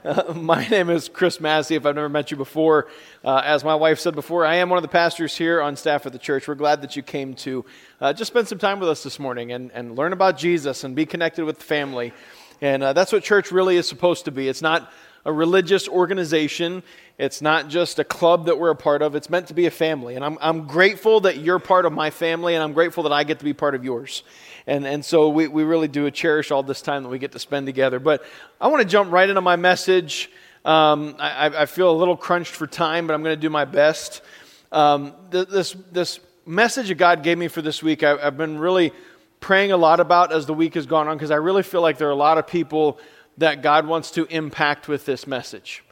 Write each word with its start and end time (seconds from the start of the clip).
My 0.34 0.66
name 0.68 0.90
is 0.90 1.08
Chris 1.08 1.40
Massey. 1.40 1.74
If 1.74 1.84
I've 1.84 1.94
never 1.94 2.08
met 2.08 2.30
you 2.30 2.36
before, 2.36 2.88
uh, 3.24 3.42
as 3.44 3.62
my 3.62 3.74
wife 3.74 3.98
said 3.98 4.14
before, 4.14 4.46
I 4.46 4.56
am 4.56 4.70
one 4.70 4.78
of 4.78 4.82
the 4.82 4.88
pastors 4.88 5.36
here 5.36 5.60
on 5.60 5.76
staff 5.76 6.06
at 6.06 6.12
the 6.12 6.18
church. 6.18 6.48
We're 6.48 6.54
glad 6.54 6.82
that 6.82 6.96
you 6.96 7.02
came 7.02 7.34
to 7.34 7.64
uh, 8.00 8.12
just 8.12 8.30
spend 8.30 8.48
some 8.48 8.58
time 8.58 8.80
with 8.80 8.88
us 8.88 9.02
this 9.02 9.18
morning 9.18 9.52
and, 9.52 9.70
and 9.72 9.96
learn 9.96 10.12
about 10.12 10.38
Jesus 10.38 10.84
and 10.84 10.96
be 10.96 11.04
connected 11.04 11.44
with 11.44 11.58
the 11.58 11.64
family. 11.64 12.14
And 12.60 12.82
uh, 12.82 12.92
that's 12.94 13.12
what 13.12 13.22
church 13.22 13.52
really 13.52 13.76
is 13.76 13.86
supposed 13.86 14.24
to 14.24 14.30
be. 14.30 14.48
It's 14.48 14.62
not 14.62 14.90
a 15.24 15.32
religious 15.32 15.88
organization. 15.88 16.82
It's 17.18 17.40
not 17.40 17.68
just 17.68 17.98
a 17.98 18.04
club 18.04 18.46
that 18.46 18.58
we're 18.58 18.70
a 18.70 18.76
part 18.76 19.02
of. 19.02 19.14
It's 19.14 19.30
meant 19.30 19.48
to 19.48 19.54
be 19.54 19.66
a 19.66 19.70
family. 19.70 20.16
And 20.16 20.24
I'm, 20.24 20.38
I'm 20.40 20.66
grateful 20.66 21.20
that 21.20 21.38
you're 21.38 21.58
part 21.58 21.86
of 21.86 21.92
my 21.92 22.10
family, 22.10 22.54
and 22.54 22.62
I'm 22.62 22.72
grateful 22.72 23.04
that 23.04 23.12
I 23.12 23.24
get 23.24 23.38
to 23.38 23.44
be 23.44 23.52
part 23.52 23.74
of 23.74 23.84
yours. 23.84 24.22
And, 24.66 24.86
and 24.86 25.04
so 25.04 25.28
we, 25.28 25.48
we 25.48 25.62
really 25.62 25.88
do 25.88 26.10
cherish 26.10 26.50
all 26.50 26.62
this 26.62 26.82
time 26.82 27.02
that 27.02 27.08
we 27.08 27.18
get 27.18 27.32
to 27.32 27.38
spend 27.38 27.66
together. 27.66 27.98
But 27.98 28.24
I 28.60 28.68
want 28.68 28.82
to 28.82 28.88
jump 28.88 29.12
right 29.12 29.28
into 29.28 29.40
my 29.40 29.56
message. 29.56 30.30
Um, 30.64 31.16
I, 31.18 31.46
I, 31.48 31.66
feel 31.66 31.90
a 31.90 31.98
little 31.98 32.16
crunched 32.16 32.54
for 32.54 32.68
time, 32.68 33.08
but 33.08 33.14
I'm 33.14 33.24
going 33.24 33.34
to 33.34 33.40
do 33.40 33.50
my 33.50 33.64
best. 33.64 34.22
Um, 34.70 35.12
this, 35.30 35.74
this 35.90 36.20
message 36.46 36.86
that 36.86 36.94
God 36.94 37.24
gave 37.24 37.36
me 37.36 37.48
for 37.48 37.62
this 37.62 37.82
week, 37.82 38.04
I, 38.04 38.16
I've 38.16 38.36
been 38.36 38.58
really 38.58 38.92
praying 39.40 39.72
a 39.72 39.76
lot 39.76 39.98
about 39.98 40.32
as 40.32 40.46
the 40.46 40.54
week 40.54 40.74
has 40.74 40.86
gone 40.86 41.08
on 41.08 41.16
because 41.16 41.32
I 41.32 41.36
really 41.36 41.64
feel 41.64 41.82
like 41.82 41.98
there 41.98 42.06
are 42.06 42.12
a 42.12 42.16
lot 42.16 42.38
of 42.38 42.46
people 42.46 43.00
that 43.42 43.60
God 43.60 43.88
wants 43.88 44.12
to 44.12 44.24
impact 44.26 44.86
with 44.86 45.04
this 45.04 45.26
message. 45.26 45.82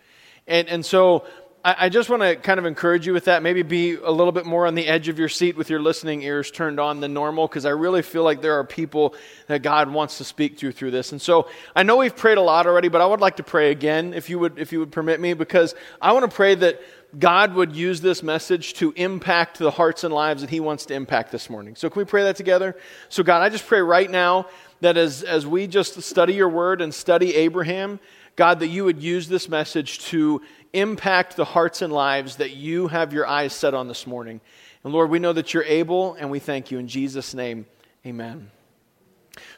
And, 0.47 0.69
and 0.69 0.87
so 0.87 1.27
I, 1.65 1.87
I 1.87 1.89
just 1.89 2.09
want 2.09 2.23
to 2.23 2.37
kind 2.37 2.61
of 2.61 2.65
encourage 2.65 3.09
you 3.09 3.13
with 3.13 3.25
that. 3.25 3.43
Maybe 3.43 3.65
be 3.65 3.97
a 3.97 4.11
little 4.13 4.31
bit 4.31 4.47
more 4.47 4.69
on 4.69 4.77
the 4.77 4.87
edge 4.87 5.09
of 5.09 5.19
your 5.19 5.29
seat 5.29 5.57
with 5.57 5.69
your 5.69 5.83
listening 5.83 6.23
ears 6.23 6.53
turned 6.53 6.79
on 6.79 7.01
than 7.01 7.13
normal, 7.13 7.49
because 7.49 7.67
I 7.67 7.71
really 7.71 8.03
feel 8.03 8.23
like 8.23 8.41
there 8.41 8.57
are 8.61 8.63
people 8.63 9.17
that 9.49 9.63
God 9.63 9.91
wants 9.91 10.19
to 10.19 10.25
speak 10.25 10.59
to 10.59 10.71
through 10.71 10.93
this. 10.93 11.11
And 11.11 11.21
so 11.21 11.49
I 11.75 11.83
know 11.83 11.97
we've 11.97 12.15
prayed 12.15 12.39
a 12.39 12.41
lot 12.41 12.69
already, 12.69 12.87
but 12.87 13.01
I 13.01 13.07
would 13.07 13.21
like 13.21 13.39
to 13.39 13.43
pray 13.43 13.73
again, 13.73 14.15
if 14.15 14.31
you 14.31 14.39
would, 14.39 14.57
if 14.57 14.71
you 14.71 14.79
would 14.79 14.93
permit 14.93 15.19
me, 15.19 15.35
because 15.35 15.75
I 16.01 16.13
want 16.13 16.31
to 16.31 16.35
pray 16.35 16.55
that 16.55 16.81
God 17.19 17.55
would 17.55 17.75
use 17.75 18.01
this 18.01 18.23
message 18.23 18.75
to 18.75 18.93
impact 18.95 19.59
the 19.59 19.73
hearts 19.73 20.05
and 20.05 20.15
lives 20.15 20.43
that 20.43 20.51
He 20.51 20.61
wants 20.61 20.87
to 20.87 20.95
impact 20.95 21.33
this 21.33 21.51
morning. 21.51 21.75
So, 21.75 21.91
can 21.91 21.99
we 21.99 22.05
pray 22.05 22.23
that 22.23 22.37
together? 22.37 22.77
So, 23.09 23.25
God, 23.25 23.43
I 23.43 23.49
just 23.49 23.67
pray 23.67 23.81
right 23.81 24.09
now 24.09 24.47
that 24.81 24.97
as, 24.97 25.23
as 25.23 25.47
we 25.47 25.67
just 25.67 26.01
study 26.03 26.35
your 26.35 26.49
word 26.49 26.81
and 26.81 26.95
study 26.95 27.35
Abraham, 27.35 28.01
God, 28.37 28.61
that 28.61 28.69
you 28.69 28.85
would 28.85 29.03
use 29.03 29.29
this 29.29 29.49
message 29.49 30.01
to 30.07 30.41
impact 30.73 31.37
the 31.37 31.45
hearts 31.45 31.83
and 31.83 31.93
lives 31.93 32.37
that 32.37 32.53
you 32.53 32.89
have 32.89 33.13
your 33.13 33.27
eyes 33.27 33.53
set 33.53 33.75
on 33.75 33.89
this 33.89 34.07
morning. 34.07 34.41
And 34.85 34.93
Lord, 34.93 35.11
we 35.11 35.19
know 35.19 35.33
that 35.33 35.53
you're 35.53 35.65
able, 35.65 36.15
and 36.15 36.31
we 36.31 36.39
thank 36.39 36.71
you. 36.71 36.79
In 36.79 36.89
Jesus' 36.89 37.35
name, 37.35 37.67
amen. 38.07 38.51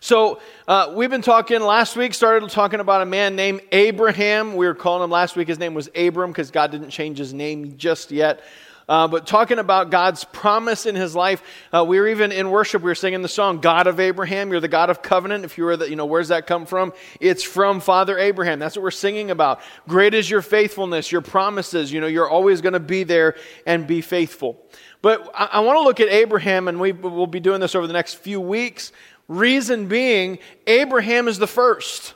So, 0.01 0.41
uh, 0.67 0.93
we've 0.95 1.11
been 1.11 1.23
talking 1.23 1.61
last 1.61 1.97
week, 1.97 2.15
started 2.15 2.49
talking 2.51 2.81
about 2.81 3.03
a 3.03 3.07
man 3.07 3.37
named 3.37 3.63
Abraham. 3.71 4.57
We 4.57 4.67
were 4.67 4.75
calling 4.75 5.05
him 5.05 5.11
last 5.11 5.37
week, 5.37 5.49
his 5.49 5.59
name 5.59 5.75
was 5.75 5.89
Abram 5.95 6.31
because 6.31 6.51
God 6.51 6.71
didn't 6.71 6.91
change 6.91 7.19
his 7.19 7.33
name 7.33 7.77
just 7.77 8.11
yet. 8.11 8.43
Uh, 8.93 9.09
but 9.09 9.27
talking 9.27 9.59
about 9.59 9.89
God's 9.89 10.23
promise 10.23 10.85
in 10.85 10.95
his 10.95 11.17
life, 11.17 11.43
uh, 11.73 11.83
we 11.83 11.99
were 11.99 12.09
even 12.09 12.31
in 12.31 12.51
worship, 12.51 12.83
we 12.83 12.91
were 12.91 12.95
singing 12.95 13.23
the 13.23 13.29
song, 13.29 13.59
God 13.59 13.87
of 13.87 13.99
Abraham. 13.99 14.51
You're 14.51 14.61
the 14.61 14.69
God 14.69 14.91
of 14.91 15.01
covenant. 15.01 15.47
If 15.47 15.57
you 15.57 15.65
were 15.65 15.79
the, 15.79 15.89
you 15.89 15.97
know, 15.97 16.05
where's 16.05 16.29
that 16.29 16.47
come 16.47 16.67
from? 16.67 16.93
It's 17.19 17.43
from 17.43 17.81
Father 17.81 18.19
Abraham. 18.19 18.59
That's 18.59 18.77
what 18.77 18.83
we're 18.83 18.91
singing 18.91 19.31
about. 19.31 19.63
Great 19.89 20.13
is 20.13 20.29
your 20.29 20.43
faithfulness, 20.43 21.11
your 21.11 21.23
promises. 21.23 21.91
You 21.91 22.03
know, 22.03 22.07
you're 22.07 22.29
always 22.29 22.61
going 22.61 22.75
to 22.75 22.81
be 22.81 23.03
there 23.03 23.37
and 23.65 23.87
be 23.87 24.03
faithful. 24.03 24.63
But 25.01 25.27
I, 25.35 25.47
I 25.53 25.61
want 25.61 25.79
to 25.79 25.85
look 25.85 26.01
at 26.01 26.09
Abraham, 26.11 26.69
and 26.69 26.79
we 26.79 26.93
will 26.93 27.27
be 27.27 27.41
doing 27.41 27.61
this 27.61 27.75
over 27.75 27.87
the 27.87 27.95
next 27.95 28.17
few 28.17 28.43
weeks. 28.43 28.93
Reason 29.27 29.89
being, 29.89 30.39
Abraham 30.67 31.29
is 31.29 31.39
the 31.39 31.47
first. 31.47 32.13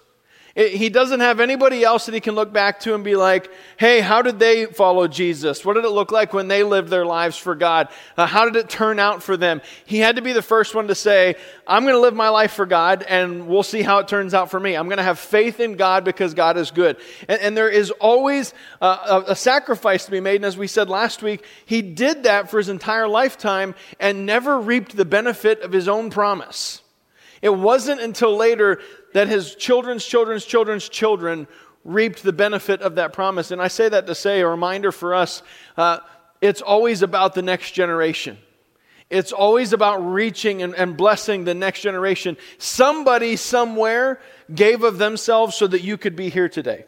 He 0.57 0.89
doesn't 0.89 1.21
have 1.21 1.39
anybody 1.39 1.85
else 1.85 2.07
that 2.07 2.15
he 2.15 2.21
can 2.21 2.35
look 2.35 2.51
back 2.51 2.81
to 2.81 2.95
and 2.95 3.05
be 3.05 3.15
like, 3.15 3.51
hey, 3.77 4.01
how 4.01 4.23
did 4.23 4.39
they 4.39 4.65
follow 4.65 5.07
Jesus? 5.07 5.62
What 5.67 5.75
did 5.75 5.85
it 5.85 5.91
look 5.91 6.11
like 6.11 6.33
when 6.33 6.49
they 6.49 6.62
lived 6.62 6.89
their 6.89 7.05
lives 7.05 7.37
for 7.37 7.55
God? 7.55 7.89
Uh, 8.17 8.25
how 8.25 8.47
did 8.47 8.57
it 8.57 8.71
turn 8.71 8.99
out 8.99 9.23
for 9.23 9.37
them? 9.37 9.61
He 9.84 9.99
had 9.99 10.16
to 10.16 10.22
be 10.22 10.33
the 10.33 10.41
first 10.41 10.75
one 10.75 10.89
to 10.89 10.95
say, 10.95 11.34
I'm 11.66 11.83
going 11.83 11.95
to 11.95 12.00
live 12.00 12.15
my 12.15 12.31
life 12.31 12.55
for 12.55 12.65
God 12.65 13.03
and 13.03 13.47
we'll 13.47 13.62
see 13.62 13.83
how 13.83 13.99
it 13.99 14.09
turns 14.09 14.33
out 14.33 14.50
for 14.50 14.59
me. 14.59 14.75
I'm 14.75 14.87
going 14.87 14.97
to 14.97 15.03
have 15.03 15.19
faith 15.19 15.61
in 15.61 15.77
God 15.77 16.05
because 16.05 16.33
God 16.33 16.56
is 16.56 16.71
good. 16.71 16.97
And, 17.28 17.39
and 17.43 17.56
there 17.56 17.69
is 17.69 17.91
always 17.91 18.55
uh, 18.81 19.22
a, 19.27 19.33
a 19.33 19.37
sacrifice 19.37 20.06
to 20.06 20.11
be 20.11 20.21
made. 20.21 20.37
And 20.37 20.47
as 20.47 20.56
we 20.56 20.69
said 20.69 20.89
last 20.89 21.22
week, 21.22 21.45
he 21.66 21.83
did 21.83 22.22
that 22.22 22.50
for 22.50 22.56
his 22.56 22.71
entire 22.71 23.09
lifetime 23.09 23.75
and 24.00 24.25
never 24.25 24.59
reaped 24.59 24.97
the 24.97 25.05
benefit 25.05 25.61
of 25.61 25.71
his 25.71 25.87
own 25.87 26.09
promise. 26.09 26.81
It 27.42 27.54
wasn't 27.54 28.00
until 28.00 28.36
later 28.36 28.80
that 29.12 29.28
his 29.28 29.54
children's 29.54 30.04
children's 30.04 30.44
children's 30.44 30.88
children 30.88 31.47
reaped 31.84 32.22
the 32.22 32.32
benefit 32.32 32.82
of 32.82 32.97
that 32.97 33.12
promise. 33.12 33.50
And 33.50 33.62
I 33.62 33.69
say 33.69 33.88
that 33.88 34.06
to 34.06 34.14
say 34.14 34.41
a 34.41 34.48
reminder 34.48 34.92
for 34.92 35.14
us 35.14 35.42
uh, 35.76 35.98
it's 36.41 36.60
always 36.60 37.02
about 37.02 37.34
the 37.34 37.42
next 37.42 37.72
generation. 37.72 38.38
It's 39.08 39.32
always 39.32 39.72
about 39.72 39.98
reaching 39.98 40.62
and, 40.62 40.74
and, 40.74 40.97
blessing 40.97 41.44
the 41.44 41.54
next 41.54 41.80
generation. 41.82 42.36
Somebody 42.58 43.36
somewhere 43.36 44.20
gave 44.53 44.82
of 44.82 44.98
themselves 44.98 45.54
so 45.54 45.68
that 45.68 45.82
you 45.82 45.97
could 45.97 46.16
be 46.16 46.28
here 46.28 46.48
today. 46.48 46.86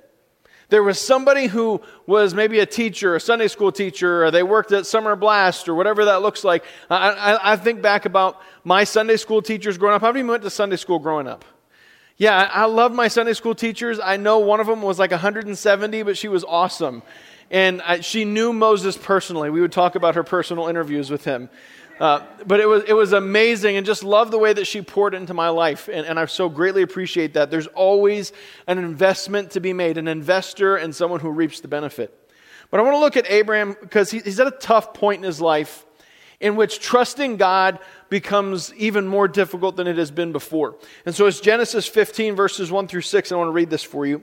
There 0.71 0.83
was 0.83 1.01
somebody 1.01 1.47
who 1.47 1.81
was 2.07 2.35
maybe 2.35 2.59
a 2.59 2.67
teacher, 2.67 3.17
a 3.17 3.21
Sunday 3.21 3.49
school 3.49 3.73
teacher, 3.73 4.25
or 4.25 4.31
they 4.31 4.43
worked 4.43 4.71
at 4.73 4.85
Summer 4.85 5.17
Blast, 5.17 5.69
or 5.69 5.75
whatever 5.75 6.05
that 6.07 6.21
looks 6.21 6.45
like. 6.45 6.63
I, 6.91 7.11
I, 7.11 7.53
I 7.53 7.57
think 7.57 7.81
back 7.81 8.05
about 8.05 8.41
my 8.65 8.85
Sunday 8.85 9.17
school 9.17 9.41
teachers 9.41 9.79
growing 9.79 9.95
up. 9.95 10.03
How 10.03 10.13
many 10.13 10.29
went 10.29 10.43
to 10.43 10.51
Sunday 10.51 10.77
school 10.77 10.99
growing 10.99 11.27
up? 11.27 11.45
Yeah, 12.19 12.51
I 12.53 12.67
love 12.67 12.93
my 12.93 13.09
Sunday 13.09 13.33
school 13.33 13.55
teachers. 13.55 13.99
I 14.03 14.17
know 14.17 14.41
one 14.41 14.61
of 14.61 14.67
them 14.67 14.83
was 14.83 14.99
like 14.99 15.13
170, 15.13 16.03
but 16.03 16.19
she 16.19 16.29
was 16.29 16.45
awesome. 16.45 17.03
And 17.51 17.81
I, 17.81 18.01
she 18.01 18.25
knew 18.25 18.53
Moses 18.53 18.97
personally. 18.97 19.49
We 19.49 19.61
would 19.61 19.73
talk 19.73 19.95
about 19.95 20.17
her 20.17 20.25
personal 20.25 20.67
interviews 20.67 21.11
with 21.11 21.25
him. 21.25 21.49
Uh, 22.01 22.25
but 22.47 22.61
it 22.61 22.67
was, 22.67 22.85
it 22.87 22.93
was 22.93 23.13
amazing 23.13 23.77
and 23.77 23.85
just 23.85 24.05
love 24.05 24.31
the 24.31 24.39
way 24.39 24.53
that 24.53 24.67
she 24.67 24.83
poured 24.83 25.15
into 25.15 25.35
my 25.35 25.49
life. 25.49 25.89
And, 25.89 26.07
and 26.07 26.19
I 26.19 26.27
so 26.27 26.49
greatly 26.49 26.83
appreciate 26.83 27.35
that. 27.35 27.51
There's 27.51 27.67
always 27.69 28.33
an 28.67 28.79
investment 28.79 29.53
to 29.53 29.61
be 29.61 29.73
made, 29.73 29.99
an 29.99 30.07
investor 30.07 30.77
and 30.77 30.95
someone 30.95 31.21
who 31.21 31.31
reaps 31.31 31.61
the 31.61 31.69
benefit. 31.69 32.15
But 32.71 32.81
I 32.81 32.83
want 32.83 32.95
to 32.95 33.01
look 33.01 33.17
at 33.17 33.31
Abraham 33.31 33.77
because 33.81 34.11
he, 34.11 34.21
he's 34.21 34.39
at 34.39 34.47
a 34.47 34.53
tough 34.53 34.95
point 34.95 35.19
in 35.19 35.25
his 35.25 35.41
life 35.41 35.87
in 36.41 36.55
which 36.55 36.79
trusting 36.79 37.37
God 37.37 37.81
becomes 38.09 38.73
even 38.75 39.09
more 39.09 39.27
difficult 39.27 39.77
than 39.77 39.87
it 39.87 39.99
has 39.99 40.11
been 40.11 40.31
before. 40.31 40.77
And 41.05 41.15
so 41.15 41.27
it's 41.27 41.41
Genesis 41.41 41.87
15, 41.87 42.37
verses 42.37 42.71
1 42.71 42.87
through 42.87 43.01
6. 43.01 43.33
I 43.33 43.37
want 43.37 43.49
to 43.49 43.53
read 43.53 43.71
this 43.71 43.83
for 43.83 44.07
you. 44.07 44.23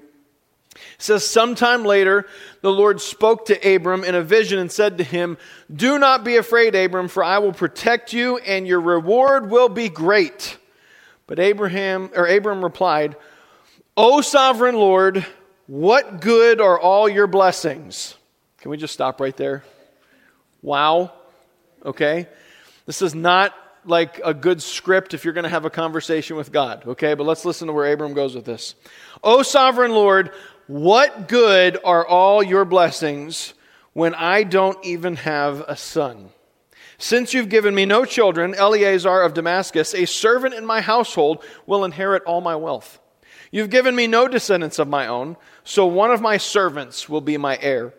It 0.75 0.81
says, 1.01 1.27
Sometime 1.27 1.83
later, 1.83 2.27
the 2.61 2.71
Lord 2.71 3.01
spoke 3.01 3.45
to 3.45 3.75
Abram 3.75 4.03
in 4.03 4.15
a 4.15 4.21
vision 4.21 4.59
and 4.59 4.71
said 4.71 4.97
to 4.97 5.03
him, 5.03 5.37
Do 5.73 5.97
not 5.97 6.23
be 6.23 6.37
afraid, 6.37 6.75
Abram, 6.75 7.07
for 7.07 7.23
I 7.23 7.39
will 7.39 7.53
protect 7.53 8.13
you, 8.13 8.37
and 8.37 8.67
your 8.67 8.81
reward 8.81 9.49
will 9.49 9.69
be 9.69 9.89
great. 9.89 10.57
But 11.27 11.39
Abraham 11.39 12.11
or 12.15 12.27
Abram 12.27 12.63
replied, 12.63 13.15
O 13.97 14.21
sovereign 14.21 14.75
Lord, 14.75 15.25
what 15.67 16.21
good 16.21 16.61
are 16.61 16.79
all 16.79 17.09
your 17.09 17.27
blessings? 17.27 18.15
Can 18.59 18.71
we 18.71 18.77
just 18.77 18.93
stop 18.93 19.19
right 19.19 19.35
there? 19.35 19.63
Wow. 20.61 21.13
Okay? 21.83 22.27
This 22.85 23.01
is 23.01 23.15
not 23.15 23.53
like 23.85 24.19
a 24.23 24.33
good 24.33 24.61
script 24.61 25.13
if 25.13 25.23
you're 25.23 25.33
going 25.33 25.43
to 25.43 25.49
have 25.49 25.65
a 25.65 25.69
conversation 25.69 26.35
with 26.35 26.51
God, 26.51 26.85
okay? 26.87 27.13
But 27.13 27.25
let's 27.25 27.45
listen 27.45 27.67
to 27.67 27.73
where 27.73 27.91
Abram 27.91 28.13
goes 28.13 28.35
with 28.35 28.45
this. 28.45 28.75
O 29.23 29.43
sovereign 29.43 29.91
Lord, 29.91 30.31
what 30.67 31.27
good 31.27 31.77
are 31.83 32.05
all 32.05 32.41
your 32.43 32.65
blessings 32.65 33.53
when 33.93 34.13
I 34.15 34.43
don't 34.43 34.83
even 34.85 35.15
have 35.17 35.61
a 35.61 35.75
son? 35.75 36.29
Since 36.97 37.33
you've 37.33 37.49
given 37.49 37.75
me 37.75 37.85
no 37.85 38.05
children, 38.05 38.53
Eliezer 38.53 39.21
of 39.21 39.33
Damascus, 39.33 39.93
a 39.93 40.05
servant 40.05 40.53
in 40.53 40.65
my 40.65 40.81
household, 40.81 41.43
will 41.65 41.83
inherit 41.83 42.23
all 42.23 42.41
my 42.41 42.55
wealth. 42.55 42.99
You've 43.51 43.69
given 43.69 43.95
me 43.95 44.07
no 44.07 44.27
descendants 44.27 44.79
of 44.79 44.87
my 44.87 45.07
own, 45.07 45.37
so 45.63 45.85
one 45.85 46.11
of 46.11 46.21
my 46.21 46.37
servants 46.37 47.09
will 47.09 47.21
be 47.21 47.37
my 47.37 47.57
heir. 47.61 47.93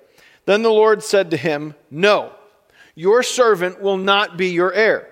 Then 0.44 0.62
the 0.62 0.70
Lord 0.70 1.02
said 1.02 1.31
to 1.31 1.37
him, 1.37 1.75
No, 1.91 2.32
your 2.94 3.23
servant 3.23 3.81
will 3.81 3.96
not 3.96 4.37
be 4.37 4.49
your 4.49 4.73
heir 4.73 5.08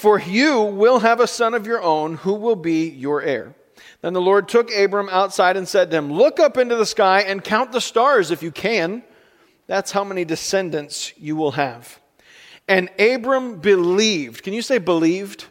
for 0.00 0.18
you 0.18 0.62
will 0.62 1.00
have 1.00 1.20
a 1.20 1.26
son 1.26 1.52
of 1.54 1.66
your 1.66 1.82
own 1.82 2.16
who 2.16 2.34
will 2.34 2.56
be 2.56 2.88
your 2.88 3.20
heir. 3.20 3.54
Then 4.02 4.12
the 4.12 4.20
Lord 4.20 4.48
took 4.48 4.72
Abram 4.74 5.08
outside 5.08 5.56
and 5.56 5.68
said 5.68 5.90
to 5.90 5.96
him, 5.96 6.12
Look 6.12 6.40
up 6.40 6.56
into 6.56 6.76
the 6.76 6.86
sky 6.86 7.20
and 7.20 7.44
count 7.44 7.72
the 7.72 7.80
stars 7.80 8.30
if 8.30 8.42
you 8.42 8.50
can. 8.50 9.02
That's 9.66 9.92
how 9.92 10.04
many 10.04 10.24
descendants 10.24 11.12
you 11.16 11.36
will 11.36 11.52
have. 11.52 12.00
And 12.66 12.88
Abram 12.98 13.60
believed. 13.60 14.42
Can 14.42 14.52
you 14.52 14.62
say 14.62 14.78
believed? 14.78 15.46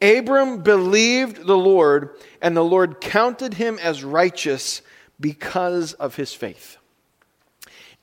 Abram 0.00 0.62
believed 0.62 1.46
the 1.46 1.56
Lord, 1.56 2.10
and 2.40 2.56
the 2.56 2.64
Lord 2.64 3.00
counted 3.00 3.54
him 3.54 3.78
as 3.80 4.02
righteous 4.02 4.82
because 5.20 5.92
of 5.94 6.16
his 6.16 6.34
faith. 6.34 6.76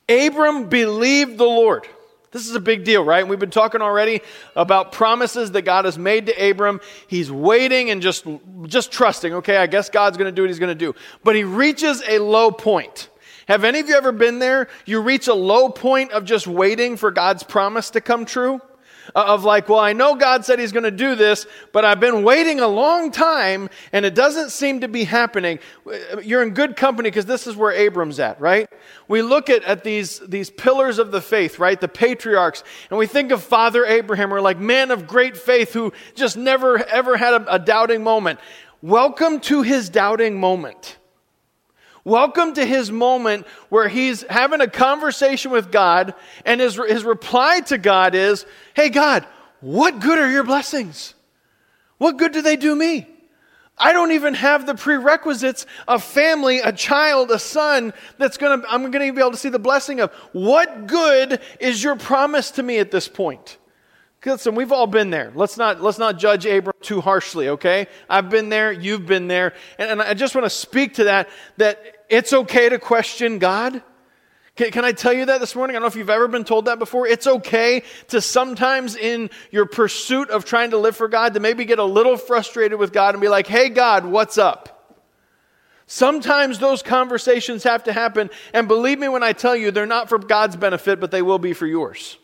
Abram 0.08 0.68
believed 0.68 1.36
the 1.36 1.44
Lord. 1.44 1.86
This 2.32 2.48
is 2.48 2.54
a 2.54 2.60
big 2.60 2.84
deal, 2.84 3.04
right? 3.04 3.26
we've 3.26 3.40
been 3.40 3.50
talking 3.50 3.82
already 3.82 4.20
about 4.54 4.92
promises 4.92 5.50
that 5.52 5.62
God 5.62 5.84
has 5.84 5.98
made 5.98 6.26
to 6.26 6.50
Abram. 6.50 6.80
He's 7.08 7.30
waiting 7.30 7.90
and 7.90 8.00
just, 8.00 8.24
just 8.66 8.92
trusting. 8.92 9.34
Okay, 9.34 9.56
I 9.56 9.66
guess 9.66 9.90
God's 9.90 10.16
going 10.16 10.26
to 10.26 10.32
do 10.32 10.42
what 10.42 10.50
he's 10.50 10.60
going 10.60 10.68
to 10.68 10.74
do. 10.74 10.94
But 11.24 11.34
he 11.34 11.42
reaches 11.42 12.02
a 12.06 12.20
low 12.20 12.52
point. 12.52 13.08
Have 13.48 13.64
any 13.64 13.80
of 13.80 13.88
you 13.88 13.96
ever 13.96 14.12
been 14.12 14.38
there? 14.38 14.68
You 14.86 15.00
reach 15.00 15.26
a 15.26 15.34
low 15.34 15.70
point 15.70 16.12
of 16.12 16.24
just 16.24 16.46
waiting 16.46 16.96
for 16.96 17.10
God's 17.10 17.42
promise 17.42 17.90
to 17.90 18.00
come 18.00 18.24
true? 18.24 18.60
Uh, 19.14 19.24
of 19.26 19.44
like, 19.44 19.68
well, 19.68 19.80
I 19.80 19.92
know 19.92 20.14
God 20.14 20.44
said 20.44 20.58
He's 20.58 20.72
going 20.72 20.84
to 20.84 20.90
do 20.90 21.14
this, 21.14 21.46
but 21.72 21.84
I've 21.84 22.00
been 22.00 22.22
waiting 22.22 22.60
a 22.60 22.68
long 22.68 23.10
time 23.10 23.68
and 23.92 24.04
it 24.04 24.14
doesn't 24.14 24.50
seem 24.50 24.80
to 24.80 24.88
be 24.88 25.04
happening. 25.04 25.58
You're 26.22 26.42
in 26.42 26.50
good 26.50 26.76
company 26.76 27.10
because 27.10 27.26
this 27.26 27.46
is 27.46 27.56
where 27.56 27.72
Abram's 27.72 28.20
at, 28.20 28.40
right? 28.40 28.68
We 29.08 29.22
look 29.22 29.50
at, 29.50 29.64
at 29.64 29.84
these, 29.84 30.20
these 30.20 30.50
pillars 30.50 30.98
of 30.98 31.10
the 31.10 31.20
faith, 31.20 31.58
right? 31.58 31.80
The 31.80 31.88
patriarchs, 31.88 32.62
and 32.90 32.98
we 32.98 33.06
think 33.06 33.32
of 33.32 33.42
Father 33.42 33.84
Abraham, 33.84 34.32
or 34.32 34.40
like 34.40 34.58
man 34.58 34.90
of 34.90 35.06
great 35.06 35.36
faith 35.36 35.72
who 35.72 35.92
just 36.14 36.36
never 36.36 36.78
ever 36.78 37.16
had 37.16 37.34
a, 37.34 37.54
a 37.54 37.58
doubting 37.58 38.04
moment. 38.04 38.38
Welcome 38.82 39.40
to 39.40 39.62
his 39.62 39.88
doubting 39.88 40.38
moment. 40.38 40.96
Welcome 42.04 42.54
to 42.54 42.64
his 42.64 42.90
moment 42.90 43.46
where 43.68 43.88
he's 43.88 44.22
having 44.22 44.60
a 44.60 44.68
conversation 44.68 45.50
with 45.50 45.70
God, 45.70 46.14
and 46.46 46.60
his, 46.60 46.76
his 46.76 47.04
reply 47.04 47.60
to 47.66 47.76
God 47.76 48.14
is, 48.14 48.46
Hey, 48.74 48.88
God, 48.88 49.26
what 49.60 50.00
good 50.00 50.18
are 50.18 50.30
your 50.30 50.44
blessings? 50.44 51.14
What 51.98 52.16
good 52.16 52.32
do 52.32 52.40
they 52.40 52.56
do 52.56 52.74
me? 52.74 53.06
I 53.76 53.92
don't 53.92 54.12
even 54.12 54.34
have 54.34 54.66
the 54.66 54.74
prerequisites 54.74 55.66
of 55.88 56.02
family, 56.02 56.60
a 56.60 56.72
child, 56.72 57.30
a 57.30 57.38
son 57.38 57.94
that's 58.18 58.36
gonna, 58.36 58.62
I'm 58.68 58.90
gonna 58.90 59.12
be 59.12 59.20
able 59.20 59.30
to 59.30 59.36
see 59.36 59.48
the 59.48 59.58
blessing 59.58 60.00
of. 60.00 60.12
What 60.32 60.86
good 60.86 61.40
is 61.58 61.82
your 61.82 61.96
promise 61.96 62.50
to 62.52 62.62
me 62.62 62.78
at 62.78 62.90
this 62.90 63.08
point? 63.08 63.56
Listen, 64.24 64.54
we've 64.54 64.72
all 64.72 64.86
been 64.86 65.08
there. 65.08 65.32
Let's 65.34 65.56
not, 65.56 65.80
let's 65.80 65.98
not 65.98 66.18
judge 66.18 66.44
Abram 66.44 66.76
too 66.82 67.00
harshly, 67.00 67.48
okay? 67.50 67.86
I've 68.08 68.28
been 68.28 68.50
there, 68.50 68.70
you've 68.70 69.06
been 69.06 69.28
there. 69.28 69.54
And, 69.78 69.90
and 69.92 70.02
I 70.02 70.12
just 70.12 70.34
want 70.34 70.44
to 70.44 70.50
speak 70.50 70.94
to 70.94 71.04
that, 71.04 71.30
that 71.56 72.04
it's 72.10 72.32
okay 72.32 72.68
to 72.68 72.78
question 72.78 73.38
God. 73.38 73.82
Can, 74.56 74.72
can, 74.72 74.84
I 74.84 74.92
tell 74.92 75.14
you 75.14 75.24
that 75.26 75.40
this 75.40 75.54
morning? 75.54 75.74
I 75.74 75.78
don't 75.78 75.84
know 75.84 75.88
if 75.88 75.96
you've 75.96 76.10
ever 76.10 76.28
been 76.28 76.44
told 76.44 76.66
that 76.66 76.78
before. 76.78 77.06
It's 77.06 77.26
okay 77.26 77.82
to 78.08 78.20
sometimes, 78.20 78.94
in 78.94 79.30
your 79.50 79.64
pursuit 79.64 80.28
of 80.28 80.44
trying 80.44 80.72
to 80.72 80.76
live 80.76 80.96
for 80.96 81.08
God, 81.08 81.32
to 81.32 81.40
maybe 81.40 81.64
get 81.64 81.78
a 81.78 81.84
little 81.84 82.18
frustrated 82.18 82.78
with 82.78 82.92
God 82.92 83.14
and 83.14 83.22
be 83.22 83.28
like, 83.28 83.46
hey, 83.46 83.70
God, 83.70 84.04
what's 84.04 84.36
up? 84.36 84.98
Sometimes 85.86 86.58
those 86.58 86.82
conversations 86.82 87.64
have 87.64 87.84
to 87.84 87.92
happen. 87.92 88.28
And 88.52 88.68
believe 88.68 88.98
me 88.98 89.08
when 89.08 89.22
I 89.22 89.32
tell 89.32 89.56
you, 89.56 89.70
they're 89.70 89.86
not 89.86 90.10
for 90.10 90.18
God's 90.18 90.56
benefit, 90.56 91.00
but 91.00 91.10
they 91.10 91.22
will 91.22 91.38
be 91.38 91.54
for 91.54 91.66
yours. 91.66 92.18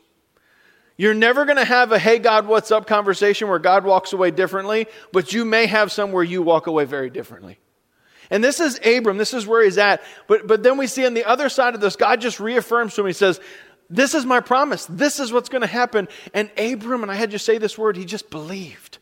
You're 0.97 1.15
never 1.15 1.45
going 1.45 1.59
to 1.59 1.65
have 1.65 1.93
a, 1.93 1.99
hey, 1.99 2.19
God, 2.19 2.47
what's 2.47 2.71
up 2.71 2.87
conversation 2.87 3.49
where 3.49 3.59
God 3.59 3.85
walks 3.85 4.13
away 4.13 4.31
differently, 4.31 4.87
but 5.13 5.33
you 5.33 5.45
may 5.45 5.67
have 5.67 5.93
some 5.93 6.11
where 6.13 6.25
you 6.25 6.43
walk 6.43 6.67
away 6.67 6.85
very 6.85 7.11
differently. 7.11 7.59
And 8.31 8.43
this 8.43 8.61
is 8.61 8.81
Abram, 8.85 9.19
this 9.19 9.35
is 9.35 9.47
where 9.47 9.63
he's 9.63 9.79
at. 9.79 10.03
But, 10.27 10.47
but 10.47 10.63
then 10.63 10.79
we 10.79 10.87
see 10.87 11.07
on 11.07 11.15
the 11.15 11.25
other 11.25 11.49
side 11.49 11.75
of 11.75 11.81
this, 11.81 11.97
God 11.97 12.21
just 12.21 12.41
reaffirms 12.41 12.95
to 12.95 13.03
him, 13.03 13.07
he 13.07 13.13
says, 13.13 13.41
This 13.91 14.15
is 14.15 14.25
my 14.25 14.41
promise, 14.41 14.87
this 14.87 15.21
is 15.21 15.33
what's 15.33 15.49
going 15.49 15.61
to 15.61 15.69
happen. 15.69 16.09
And 16.35 16.51
Abram, 16.59 17.03
and 17.03 17.13
I 17.13 17.15
had 17.15 17.33
you 17.33 17.39
say 17.39 17.59
this 17.59 17.79
word, 17.79 17.97
he 17.97 18.05
just 18.05 18.31
believed. 18.31 18.99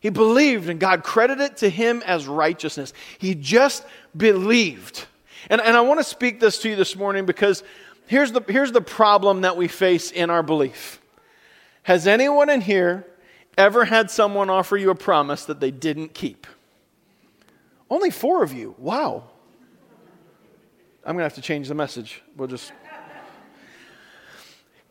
He 0.00 0.10
believed, 0.10 0.68
and 0.68 0.78
God 0.78 1.02
credited 1.02 1.52
it 1.52 1.56
to 1.58 1.68
him 1.68 2.02
as 2.06 2.26
righteousness. 2.26 2.92
He 3.18 3.34
just 3.34 3.84
believed. 4.16 5.06
And, 5.50 5.60
and 5.60 5.76
I 5.76 5.80
want 5.82 6.00
to 6.00 6.04
speak 6.04 6.40
this 6.40 6.60
to 6.62 6.70
you 6.70 6.76
this 6.76 6.96
morning 6.96 7.26
because 7.26 7.62
here's 8.06 8.32
the, 8.32 8.40
here's 8.48 8.72
the 8.72 8.80
problem 8.80 9.42
that 9.42 9.56
we 9.56 9.68
face 9.68 10.10
in 10.10 10.30
our 10.30 10.42
belief. 10.42 10.97
Has 11.88 12.06
anyone 12.06 12.50
in 12.50 12.60
here 12.60 13.06
ever 13.56 13.86
had 13.86 14.10
someone 14.10 14.50
offer 14.50 14.76
you 14.76 14.90
a 14.90 14.94
promise 14.94 15.46
that 15.46 15.58
they 15.58 15.70
didn't 15.70 16.12
keep? 16.12 16.46
Only 17.88 18.10
four 18.10 18.42
of 18.42 18.52
you. 18.52 18.74
Wow. 18.76 19.24
I'm 21.02 21.14
going 21.14 21.20
to 21.20 21.22
have 21.22 21.36
to 21.36 21.40
change 21.40 21.66
the 21.66 21.74
message. 21.74 22.22
We'll 22.36 22.46
just. 22.46 22.74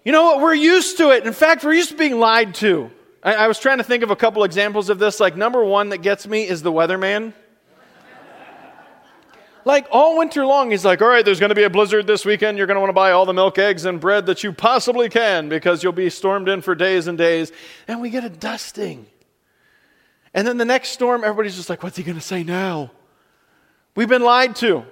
You 0.03 0.11
know 0.11 0.23
what? 0.23 0.41
We're 0.41 0.55
used 0.55 0.97
to 0.97 1.11
it. 1.11 1.23
In 1.27 1.33
fact, 1.33 1.63
we're 1.63 1.75
used 1.75 1.91
to 1.91 1.97
being 1.97 2.17
lied 2.17 2.55
to. 2.55 2.89
I, 3.21 3.35
I 3.35 3.47
was 3.47 3.59
trying 3.59 3.77
to 3.77 3.83
think 3.83 4.01
of 4.01 4.09
a 4.09 4.15
couple 4.15 4.43
examples 4.43 4.89
of 4.89 4.97
this. 4.97 5.19
Like, 5.19 5.37
number 5.37 5.63
one 5.63 5.89
that 5.89 5.99
gets 5.99 6.25
me 6.25 6.47
is 6.47 6.63
the 6.63 6.71
weatherman. 6.71 7.31
Like 9.67 9.85
all 9.91 10.17
winter 10.17 10.45
long, 10.45 10.71
he's 10.71 10.85
like, 10.85 11.01
all 11.01 11.09
right, 11.09 11.25
there's 11.25 11.41
going 11.41 11.49
to 11.49 11.55
be 11.55 11.63
a 11.63 11.69
blizzard 11.69 12.07
this 12.07 12.23
weekend. 12.23 12.57
You're 12.57 12.67
going 12.67 12.77
to 12.77 12.79
want 12.79 12.87
to 12.87 12.93
buy 12.93 13.11
all 13.11 13.25
the 13.25 13.33
milk, 13.33 13.57
eggs, 13.57 13.83
and 13.83 13.99
bread 13.99 14.25
that 14.27 14.41
you 14.41 14.53
possibly 14.53 15.09
can 15.09 15.49
because 15.49 15.83
you'll 15.83 15.91
be 15.91 16.09
stormed 16.09 16.47
in 16.47 16.61
for 16.61 16.73
days 16.73 17.05
and 17.07 17.17
days. 17.17 17.51
And 17.85 17.99
we 17.99 18.09
get 18.09 18.23
a 18.23 18.29
dusting. 18.29 19.07
And 20.33 20.47
then 20.47 20.57
the 20.57 20.63
next 20.63 20.91
storm, 20.91 21.25
everybody's 21.25 21.57
just 21.57 21.69
like, 21.69 21.83
what's 21.83 21.97
he 21.97 22.03
going 22.03 22.17
to 22.17 22.23
say 22.23 22.43
now? 22.43 22.91
We've 23.93 24.07
been 24.07 24.21
lied 24.21 24.55
to. 24.57 24.85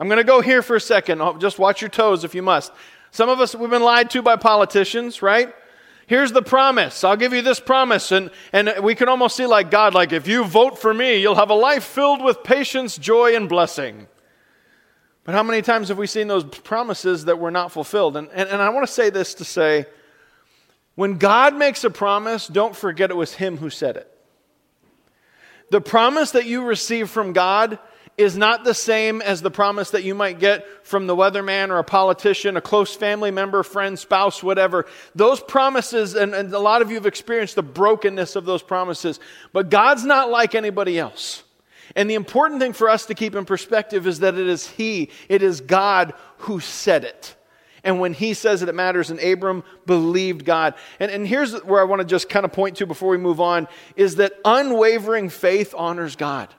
I'm 0.00 0.08
going 0.08 0.16
to 0.16 0.24
go 0.24 0.40
here 0.40 0.62
for 0.62 0.76
a 0.76 0.80
second. 0.80 1.20
Oh, 1.20 1.36
just 1.36 1.58
watch 1.58 1.82
your 1.82 1.90
toes 1.90 2.24
if 2.24 2.34
you 2.34 2.40
must. 2.40 2.72
Some 3.10 3.28
of 3.28 3.38
us, 3.38 3.54
we've 3.54 3.68
been 3.68 3.82
lied 3.82 4.08
to 4.12 4.22
by 4.22 4.36
politicians, 4.36 5.20
right? 5.20 5.54
Here's 6.06 6.32
the 6.32 6.40
promise. 6.40 7.04
I'll 7.04 7.18
give 7.18 7.34
you 7.34 7.42
this 7.42 7.60
promise. 7.60 8.10
And, 8.10 8.30
and 8.50 8.72
we 8.82 8.94
can 8.94 9.10
almost 9.10 9.36
see 9.36 9.44
like 9.44 9.70
God, 9.70 9.92
like, 9.92 10.10
if 10.10 10.26
you 10.26 10.44
vote 10.44 10.78
for 10.78 10.94
me, 10.94 11.18
you'll 11.18 11.34
have 11.34 11.50
a 11.50 11.54
life 11.54 11.84
filled 11.84 12.24
with 12.24 12.42
patience, 12.42 12.96
joy, 12.96 13.36
and 13.36 13.46
blessing. 13.46 14.06
But 15.24 15.34
how 15.34 15.42
many 15.42 15.62
times 15.62 15.88
have 15.88 15.98
we 15.98 16.06
seen 16.06 16.26
those 16.26 16.44
promises 16.44 17.26
that 17.26 17.38
were 17.38 17.50
not 17.50 17.70
fulfilled? 17.70 18.16
And, 18.16 18.28
and, 18.32 18.48
and 18.48 18.60
I 18.60 18.70
want 18.70 18.86
to 18.86 18.92
say 18.92 19.10
this 19.10 19.34
to 19.34 19.44
say 19.44 19.86
when 20.94 21.18
God 21.18 21.54
makes 21.54 21.84
a 21.84 21.90
promise, 21.90 22.46
don't 22.46 22.76
forget 22.76 23.10
it 23.10 23.16
was 23.16 23.34
Him 23.34 23.56
who 23.56 23.70
said 23.70 23.96
it. 23.96 24.08
The 25.70 25.80
promise 25.80 26.32
that 26.32 26.44
you 26.44 26.64
receive 26.64 27.08
from 27.08 27.32
God 27.32 27.78
is 28.18 28.36
not 28.36 28.62
the 28.62 28.74
same 28.74 29.22
as 29.22 29.40
the 29.40 29.50
promise 29.50 29.90
that 29.92 30.04
you 30.04 30.14
might 30.14 30.38
get 30.38 30.86
from 30.86 31.06
the 31.06 31.16
weatherman 31.16 31.70
or 31.70 31.78
a 31.78 31.84
politician, 31.84 32.58
a 32.58 32.60
close 32.60 32.94
family 32.94 33.30
member, 33.30 33.62
friend, 33.62 33.98
spouse, 33.98 34.42
whatever. 34.42 34.84
Those 35.14 35.40
promises, 35.40 36.14
and, 36.14 36.34
and 36.34 36.52
a 36.52 36.58
lot 36.58 36.82
of 36.82 36.90
you 36.90 36.96
have 36.96 37.06
experienced 37.06 37.54
the 37.54 37.62
brokenness 37.62 38.36
of 38.36 38.44
those 38.44 38.62
promises, 38.62 39.18
but 39.54 39.70
God's 39.70 40.04
not 40.04 40.28
like 40.30 40.54
anybody 40.54 40.98
else. 40.98 41.42
And 41.94 42.08
the 42.08 42.14
important 42.14 42.60
thing 42.60 42.72
for 42.72 42.88
us 42.88 43.06
to 43.06 43.14
keep 43.14 43.34
in 43.34 43.44
perspective 43.44 44.06
is 44.06 44.20
that 44.20 44.34
it 44.34 44.46
is 44.46 44.66
He, 44.66 45.10
it 45.28 45.42
is 45.42 45.60
God 45.60 46.14
who 46.38 46.60
said 46.60 47.04
it. 47.04 47.36
And 47.84 48.00
when 48.00 48.14
He 48.14 48.34
says 48.34 48.62
it, 48.62 48.68
it 48.68 48.74
matters. 48.74 49.10
And 49.10 49.20
Abram 49.20 49.64
believed 49.86 50.44
God. 50.44 50.74
And, 51.00 51.10
and 51.10 51.26
here's 51.26 51.54
where 51.64 51.80
I 51.80 51.84
want 51.84 52.00
to 52.00 52.06
just 52.06 52.28
kind 52.28 52.44
of 52.44 52.52
point 52.52 52.76
to 52.78 52.86
before 52.86 53.10
we 53.10 53.18
move 53.18 53.40
on 53.40 53.68
is 53.96 54.16
that 54.16 54.32
unwavering 54.44 55.28
faith 55.28 55.74
honors 55.76 56.16
God. 56.16 56.54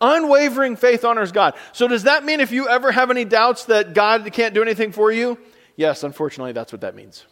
Unwavering 0.00 0.76
faith 0.76 1.04
honors 1.04 1.32
God. 1.32 1.54
So, 1.72 1.86
does 1.86 2.04
that 2.04 2.24
mean 2.24 2.40
if 2.40 2.52
you 2.52 2.68
ever 2.68 2.90
have 2.90 3.10
any 3.10 3.26
doubts 3.26 3.66
that 3.66 3.92
God 3.92 4.30
can't 4.32 4.54
do 4.54 4.62
anything 4.62 4.92
for 4.92 5.12
you? 5.12 5.38
Yes, 5.76 6.04
unfortunately, 6.04 6.52
that's 6.52 6.72
what 6.72 6.80
that 6.82 6.94
means. 6.94 7.26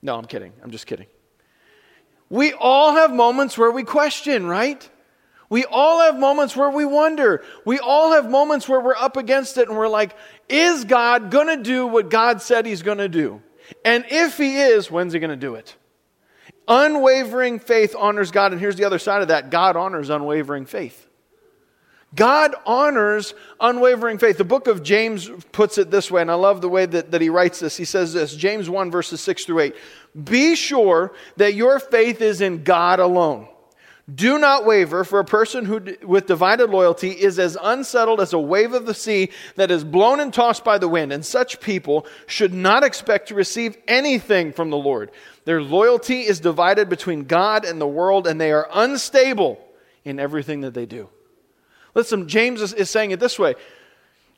No, 0.00 0.16
I'm 0.16 0.26
kidding. 0.26 0.52
I'm 0.62 0.70
just 0.70 0.86
kidding. 0.86 1.06
We 2.30 2.52
all 2.52 2.92
have 2.92 3.12
moments 3.12 3.58
where 3.58 3.70
we 3.70 3.82
question, 3.82 4.46
right? 4.46 4.88
We 5.50 5.64
all 5.64 6.00
have 6.00 6.18
moments 6.18 6.54
where 6.54 6.70
we 6.70 6.84
wonder. 6.84 7.42
We 7.64 7.78
all 7.78 8.12
have 8.12 8.28
moments 8.28 8.68
where 8.68 8.80
we're 8.80 8.96
up 8.96 9.16
against 9.16 9.56
it 9.56 9.68
and 9.68 9.76
we're 9.76 9.88
like, 9.88 10.14
is 10.48 10.84
God 10.84 11.30
going 11.30 11.46
to 11.46 11.62
do 11.62 11.86
what 11.86 12.10
God 12.10 12.42
said 12.42 12.66
he's 12.66 12.82
going 12.82 12.98
to 12.98 13.08
do? 13.08 13.42
And 13.84 14.04
if 14.10 14.36
he 14.36 14.56
is, 14.56 14.90
when's 14.90 15.12
he 15.12 15.18
going 15.18 15.30
to 15.30 15.36
do 15.36 15.54
it? 15.54 15.74
Unwavering 16.66 17.60
faith 17.60 17.96
honors 17.98 18.30
God. 18.30 18.52
And 18.52 18.60
here's 18.60 18.76
the 18.76 18.84
other 18.84 18.98
side 18.98 19.22
of 19.22 19.28
that 19.28 19.50
God 19.50 19.76
honors 19.76 20.10
unwavering 20.10 20.66
faith. 20.66 21.06
God 22.14 22.54
honors 22.64 23.34
unwavering 23.60 24.18
faith. 24.18 24.38
The 24.38 24.44
book 24.44 24.66
of 24.66 24.82
James 24.82 25.30
puts 25.52 25.76
it 25.76 25.90
this 25.90 26.10
way, 26.10 26.22
and 26.22 26.30
I 26.30 26.34
love 26.34 26.62
the 26.62 26.68
way 26.68 26.86
that, 26.86 27.10
that 27.10 27.20
he 27.20 27.28
writes 27.28 27.60
this. 27.60 27.76
He 27.76 27.84
says 27.84 28.14
this 28.14 28.34
James 28.34 28.68
1, 28.70 28.90
verses 28.90 29.20
6 29.20 29.44
through 29.44 29.60
8. 29.60 29.76
Be 30.24 30.54
sure 30.54 31.12
that 31.36 31.54
your 31.54 31.78
faith 31.78 32.22
is 32.22 32.40
in 32.40 32.64
God 32.64 32.98
alone. 32.98 33.48
Do 34.12 34.38
not 34.38 34.64
waver, 34.64 35.04
for 35.04 35.18
a 35.18 35.24
person 35.24 35.66
who, 35.66 35.82
with 36.02 36.26
divided 36.26 36.70
loyalty 36.70 37.10
is 37.10 37.38
as 37.38 37.58
unsettled 37.60 38.22
as 38.22 38.32
a 38.32 38.38
wave 38.38 38.72
of 38.72 38.86
the 38.86 38.94
sea 38.94 39.30
that 39.56 39.70
is 39.70 39.84
blown 39.84 40.18
and 40.18 40.32
tossed 40.32 40.64
by 40.64 40.78
the 40.78 40.88
wind. 40.88 41.12
And 41.12 41.24
such 41.24 41.60
people 41.60 42.06
should 42.26 42.54
not 42.54 42.84
expect 42.84 43.28
to 43.28 43.34
receive 43.34 43.76
anything 43.86 44.52
from 44.52 44.70
the 44.70 44.78
Lord. 44.78 45.10
Their 45.44 45.60
loyalty 45.60 46.22
is 46.22 46.40
divided 46.40 46.88
between 46.88 47.24
God 47.24 47.66
and 47.66 47.78
the 47.78 47.86
world, 47.86 48.26
and 48.26 48.40
they 48.40 48.50
are 48.50 48.68
unstable 48.72 49.62
in 50.04 50.18
everything 50.18 50.62
that 50.62 50.72
they 50.72 50.86
do. 50.86 51.10
Listen, 51.94 52.28
James 52.28 52.62
is, 52.62 52.72
is 52.72 52.88
saying 52.88 53.10
it 53.10 53.20
this 53.20 53.38
way 53.38 53.56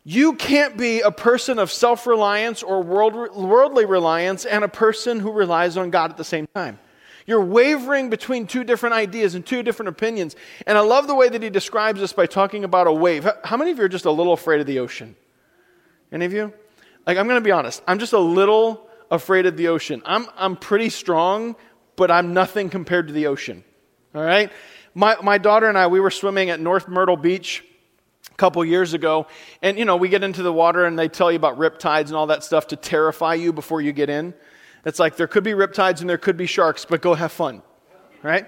You 0.03 0.35
can't 0.35 0.77
be 0.77 1.00
a 1.00 1.12
person 1.12 1.61
of 1.61 1.71
self 1.71 2.09
reliance 2.09 2.65
or 2.65 2.83
world, 2.83 3.15
worldly 3.37 3.85
reliance 3.85 4.45
and 4.45 4.65
a 4.65 4.69
person 4.69 5.21
who 5.21 5.31
relies 5.31 5.77
on 5.77 5.91
God 5.91 6.11
at 6.11 6.17
the 6.17 6.25
same 6.25 6.49
time. 6.57 6.81
You're 7.27 7.45
wavering 7.45 8.11
between 8.11 8.47
two 8.47 8.65
different 8.65 8.95
ideas 8.95 9.35
and 9.35 9.45
two 9.45 9.62
different 9.62 9.89
opinions. 9.89 10.37
And 10.67 10.77
I 10.77 10.81
love 10.81 11.07
the 11.07 11.15
way 11.15 11.29
that 11.29 11.43
he 11.43 11.50
describes 11.50 12.00
this 12.00 12.12
by 12.12 12.27
talking 12.27 12.65
about 12.65 12.87
a 12.87 12.93
wave. 12.93 13.29
How 13.45 13.57
many 13.57 13.71
of 13.71 13.79
you 13.79 13.85
are 13.85 13.89
just 13.89 14.05
a 14.05 14.11
little 14.11 14.33
afraid 14.33 14.61
of 14.61 14.67
the 14.67 14.79
ocean? 14.79 15.17
Any 16.12 16.25
of 16.25 16.33
you? 16.33 16.53
Like, 17.07 17.19
I'm 17.19 17.27
going 17.27 17.41
to 17.41 17.45
be 17.45 17.53
honest. 17.53 17.83
I'm 17.87 17.99
just 17.99 18.12
a 18.12 18.19
little 18.19 18.89
afraid 19.11 19.47
of 19.47 19.57
the 19.57 19.69
ocean. 19.69 20.03
I'm, 20.05 20.27
I'm 20.37 20.57
pretty 20.57 20.89
strong, 20.89 21.57
but 21.97 22.11
I'm 22.11 22.35
nothing 22.35 22.71
compared 22.71 23.09
to 23.09 23.12
the 23.12 23.27
ocean. 23.27 23.65
All 24.15 24.23
right? 24.23 24.50
My, 24.95 25.17
my 25.23 25.39
daughter 25.39 25.69
and 25.69 25.79
I, 25.79 25.87
we 25.87 26.00
were 26.00 26.11
swimming 26.11 26.50
at 26.50 26.61
North 26.61 26.89
Myrtle 26.89 27.17
Beach 27.17 27.65
a 28.31 28.35
couple 28.35 28.65
years 28.65 28.93
ago. 28.95 29.27
And, 29.62 29.79
you 29.79 29.85
know, 29.85 29.97
we 29.97 30.09
get 30.09 30.25
into 30.25 30.43
the 30.43 30.53
water 30.53 30.85
and 30.85 30.99
they 30.99 31.09
tell 31.09 31.31
you 31.31 31.37
about 31.37 31.59
riptides 31.59 32.07
and 32.07 32.15
all 32.15 32.27
that 32.29 32.43
stuff 32.43 32.69
to 32.69 32.77
terrify 32.77 33.35
you 33.35 33.53
before 33.53 33.81
you 33.81 33.93
get 33.93 34.11
in. 34.11 34.35
It's 34.84 34.99
like 34.99 35.16
there 35.16 35.26
could 35.26 35.44
be 35.44 35.52
riptides 35.52 36.00
and 36.00 36.08
there 36.08 36.18
could 36.18 36.37
be 36.37 36.46
sharks, 36.46 36.84
but 36.84 37.02
go 37.02 37.14
have 37.14 37.32
fun. 37.32 37.62
Right? 38.22 38.46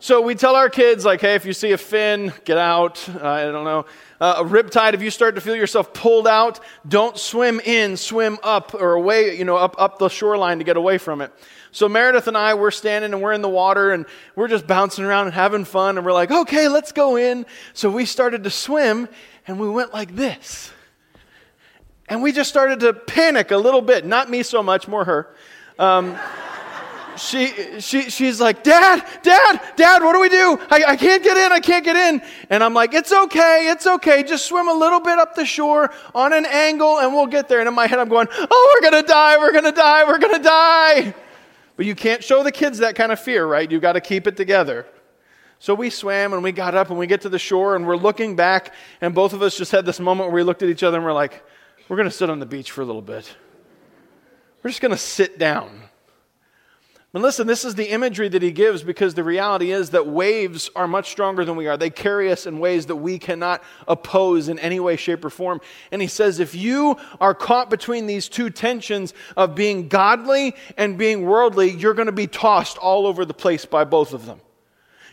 So 0.00 0.20
we 0.20 0.36
tell 0.36 0.54
our 0.54 0.70
kids, 0.70 1.04
like, 1.04 1.20
hey, 1.20 1.34
if 1.34 1.44
you 1.44 1.52
see 1.52 1.72
a 1.72 1.78
fin, 1.78 2.32
get 2.44 2.56
out. 2.56 3.08
Uh, 3.08 3.28
I 3.28 3.42
don't 3.42 3.64
know. 3.64 3.84
Uh, 4.20 4.34
a 4.38 4.44
riptide, 4.44 4.94
if 4.94 5.02
you 5.02 5.10
start 5.10 5.34
to 5.34 5.40
feel 5.40 5.56
yourself 5.56 5.92
pulled 5.92 6.28
out, 6.28 6.60
don't 6.86 7.18
swim 7.18 7.58
in, 7.58 7.96
swim 7.96 8.38
up 8.44 8.74
or 8.74 8.92
away, 8.94 9.36
you 9.36 9.44
know, 9.44 9.56
up, 9.56 9.74
up 9.76 9.98
the 9.98 10.08
shoreline 10.08 10.58
to 10.58 10.64
get 10.64 10.76
away 10.76 10.98
from 10.98 11.20
it. 11.20 11.32
So 11.72 11.88
Meredith 11.88 12.28
and 12.28 12.36
I, 12.36 12.54
we're 12.54 12.70
standing 12.70 13.12
and 13.12 13.20
we're 13.20 13.32
in 13.32 13.42
the 13.42 13.48
water 13.48 13.90
and 13.90 14.06
we're 14.36 14.46
just 14.46 14.68
bouncing 14.68 15.04
around 15.04 15.26
and 15.26 15.34
having 15.34 15.64
fun. 15.64 15.96
And 15.98 16.06
we're 16.06 16.12
like, 16.12 16.30
okay, 16.30 16.68
let's 16.68 16.92
go 16.92 17.16
in. 17.16 17.44
So 17.72 17.90
we 17.90 18.04
started 18.04 18.44
to 18.44 18.50
swim 18.50 19.08
and 19.48 19.58
we 19.58 19.68
went 19.68 19.92
like 19.92 20.14
this. 20.14 20.70
And 22.08 22.22
we 22.22 22.30
just 22.30 22.48
started 22.48 22.80
to 22.80 22.94
panic 22.94 23.50
a 23.50 23.56
little 23.56 23.82
bit. 23.82 24.06
Not 24.06 24.30
me 24.30 24.44
so 24.44 24.62
much, 24.62 24.86
more 24.86 25.04
her. 25.04 25.34
Um, 25.78 26.18
she, 27.18 27.80
she, 27.80 28.10
she's 28.10 28.40
like, 28.40 28.62
Dad, 28.62 29.04
Dad, 29.22 29.60
Dad, 29.76 30.02
what 30.02 30.12
do 30.12 30.20
we 30.20 30.28
do? 30.28 30.58
I, 30.70 30.84
I 30.88 30.96
can't 30.96 31.22
get 31.22 31.36
in, 31.36 31.52
I 31.52 31.60
can't 31.60 31.84
get 31.84 31.96
in. 31.96 32.22
And 32.50 32.62
I'm 32.62 32.74
like, 32.74 32.94
It's 32.94 33.12
okay, 33.12 33.68
it's 33.70 33.86
okay. 33.86 34.22
Just 34.22 34.46
swim 34.46 34.68
a 34.68 34.72
little 34.72 35.00
bit 35.00 35.18
up 35.18 35.34
the 35.34 35.44
shore 35.44 35.92
on 36.14 36.32
an 36.32 36.46
angle 36.46 36.98
and 36.98 37.12
we'll 37.12 37.26
get 37.26 37.48
there. 37.48 37.60
And 37.60 37.68
in 37.68 37.74
my 37.74 37.86
head, 37.86 37.98
I'm 37.98 38.08
going, 38.08 38.28
Oh, 38.30 38.74
we're 38.74 38.90
going 38.90 39.02
to 39.02 39.08
die, 39.08 39.38
we're 39.38 39.52
going 39.52 39.64
to 39.64 39.72
die, 39.72 40.04
we're 40.04 40.18
going 40.18 40.34
to 40.34 40.42
die. 40.42 41.14
But 41.76 41.86
you 41.86 41.94
can't 41.94 42.22
show 42.22 42.42
the 42.42 42.52
kids 42.52 42.78
that 42.78 42.94
kind 42.94 43.12
of 43.12 43.20
fear, 43.20 43.46
right? 43.46 43.70
You've 43.70 43.82
got 43.82 43.92
to 43.92 44.00
keep 44.00 44.26
it 44.26 44.36
together. 44.36 44.86
So 45.60 45.74
we 45.74 45.90
swam 45.90 46.32
and 46.32 46.42
we 46.42 46.52
got 46.52 46.74
up 46.74 46.90
and 46.90 46.98
we 46.98 47.06
get 47.08 47.22
to 47.22 47.28
the 47.28 47.38
shore 47.38 47.74
and 47.74 47.86
we're 47.86 47.96
looking 47.96 48.36
back 48.36 48.74
and 49.00 49.12
both 49.12 49.32
of 49.32 49.42
us 49.42 49.58
just 49.58 49.72
had 49.72 49.84
this 49.84 49.98
moment 49.98 50.28
where 50.28 50.36
we 50.36 50.42
looked 50.44 50.62
at 50.62 50.68
each 50.68 50.84
other 50.84 50.98
and 50.98 51.04
we're 51.04 51.12
like, 51.12 51.42
we're 51.88 51.96
going 51.96 52.08
to 52.08 52.14
sit 52.14 52.30
on 52.30 52.38
the 52.38 52.46
beach 52.46 52.70
for 52.70 52.82
a 52.82 52.84
little 52.84 53.02
bit. 53.02 53.34
We're 54.62 54.70
just 54.70 54.80
going 54.80 54.92
to 54.92 54.96
sit 54.96 55.38
down. 55.38 55.82
But 57.12 57.22
listen, 57.22 57.46
this 57.46 57.64
is 57.64 57.74
the 57.74 57.88
imagery 57.88 58.28
that 58.28 58.42
he 58.42 58.52
gives 58.52 58.82
because 58.82 59.14
the 59.14 59.24
reality 59.24 59.72
is 59.72 59.90
that 59.90 60.06
waves 60.06 60.68
are 60.76 60.86
much 60.86 61.10
stronger 61.10 61.42
than 61.42 61.56
we 61.56 61.66
are. 61.66 61.78
They 61.78 61.88
carry 61.88 62.30
us 62.30 62.44
in 62.44 62.58
ways 62.58 62.84
that 62.86 62.96
we 62.96 63.18
cannot 63.18 63.62
oppose 63.86 64.50
in 64.50 64.58
any 64.58 64.78
way, 64.78 64.96
shape, 64.96 65.24
or 65.24 65.30
form. 65.30 65.62
And 65.90 66.02
he 66.02 66.08
says, 66.08 66.38
if 66.38 66.54
you 66.54 66.98
are 67.18 67.34
caught 67.34 67.70
between 67.70 68.06
these 68.06 68.28
two 68.28 68.50
tensions 68.50 69.14
of 69.38 69.54
being 69.54 69.88
godly 69.88 70.54
and 70.76 70.98
being 70.98 71.24
worldly, 71.24 71.70
you're 71.70 71.94
going 71.94 72.06
to 72.06 72.12
be 72.12 72.26
tossed 72.26 72.76
all 72.76 73.06
over 73.06 73.24
the 73.24 73.34
place 73.34 73.64
by 73.64 73.84
both 73.84 74.12
of 74.12 74.26
them. 74.26 74.40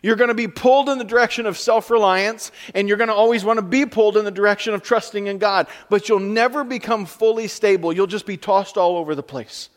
You're 0.02 0.16
going 0.16 0.30
to 0.30 0.36
be 0.36 0.48
pulled 0.48 0.90
in 0.90 0.98
the 0.98 1.04
direction 1.04 1.46
of 1.46 1.58
self 1.58 1.90
reliance, 1.90 2.52
and 2.74 2.88
you're 2.88 2.98
going 2.98 3.10
to 3.10 3.14
always 3.14 3.44
want 3.44 3.58
to 3.58 3.66
be 3.66 3.86
pulled 3.86 4.18
in 4.18 4.26
the 4.26 4.32
direction 4.32 4.74
of 4.74 4.84
trusting 4.84 5.28
in 5.28 5.38
God. 5.38 5.68
But 5.90 6.10
you'll 6.10 6.20
never 6.20 6.64
become 6.64 7.06
fully 7.06 7.48
stable. 7.48 7.94
You'll 7.94 8.08
just 8.08 8.26
be 8.26 8.38
tossed 8.38 8.78
all 8.78 8.98
over 8.98 9.16
the 9.16 9.24
place. 9.24 9.70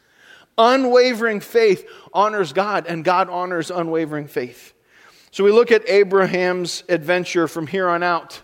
Unwavering 0.57 1.41
faith 1.41 1.89
honors 2.13 2.53
God, 2.53 2.87
and 2.87 3.05
God 3.05 3.29
honors 3.31 3.71
unwavering 3.71 4.27
faith. 4.27 4.75
So 5.31 5.45
we 5.45 5.53
look 5.53 5.71
at 5.71 5.89
Abraham's 5.89 6.83
adventure 6.89 7.47
from 7.47 7.67
here 7.67 7.89
on 7.89 8.03
out, 8.03 8.43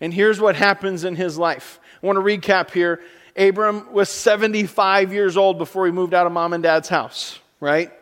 and 0.00 0.12
here's 0.12 0.40
what 0.40 0.56
happens 0.56 1.04
in 1.04 1.14
his 1.14 1.38
life. 1.38 1.78
I 2.02 2.06
want 2.06 2.16
to 2.16 2.22
recap 2.22 2.72
here. 2.72 3.00
Abram 3.36 3.92
was 3.92 4.08
75 4.08 5.12
years 5.12 5.36
old 5.36 5.58
before 5.58 5.86
he 5.86 5.92
moved 5.92 6.14
out 6.14 6.26
of 6.26 6.32
mom 6.32 6.52
and 6.52 6.62
dad's 6.62 6.88
house, 6.88 7.38
right? 7.60 7.92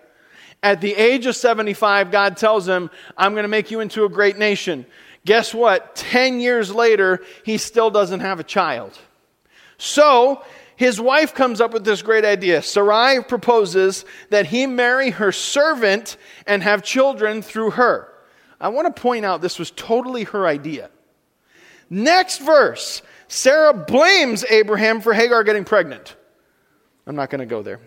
At 0.62 0.80
the 0.80 0.94
age 0.94 1.26
of 1.26 1.36
75, 1.36 2.10
God 2.10 2.36
tells 2.36 2.68
him, 2.68 2.90
I'm 3.16 3.32
going 3.32 3.44
to 3.44 3.48
make 3.48 3.70
you 3.70 3.80
into 3.80 4.04
a 4.04 4.08
great 4.08 4.36
nation. 4.36 4.84
Guess 5.24 5.54
what? 5.54 5.96
10 5.96 6.40
years 6.40 6.74
later, 6.74 7.22
he 7.44 7.58
still 7.58 7.90
doesn't 7.90 8.20
have 8.20 8.40
a 8.40 8.44
child. 8.44 8.98
So 9.78 10.42
his 10.76 11.00
wife 11.00 11.34
comes 11.34 11.60
up 11.60 11.72
with 11.72 11.84
this 11.84 12.02
great 12.02 12.24
idea. 12.24 12.62
Sarai 12.62 13.22
proposes 13.22 14.04
that 14.30 14.46
he 14.46 14.66
marry 14.66 15.10
her 15.10 15.32
servant 15.32 16.16
and 16.46 16.62
have 16.62 16.82
children 16.82 17.42
through 17.42 17.72
her. 17.72 18.08
I 18.60 18.68
want 18.68 18.94
to 18.94 19.02
point 19.02 19.24
out 19.24 19.40
this 19.40 19.58
was 19.58 19.70
totally 19.70 20.24
her 20.24 20.46
idea. 20.46 20.90
Next 21.88 22.38
verse 22.38 23.02
Sarah 23.28 23.72
blames 23.72 24.44
Abraham 24.50 25.00
for 25.00 25.14
Hagar 25.14 25.44
getting 25.44 25.64
pregnant. 25.64 26.16
I'm 27.06 27.14
not 27.14 27.30
going 27.30 27.38
to 27.38 27.46
go 27.46 27.62
there. 27.62 27.78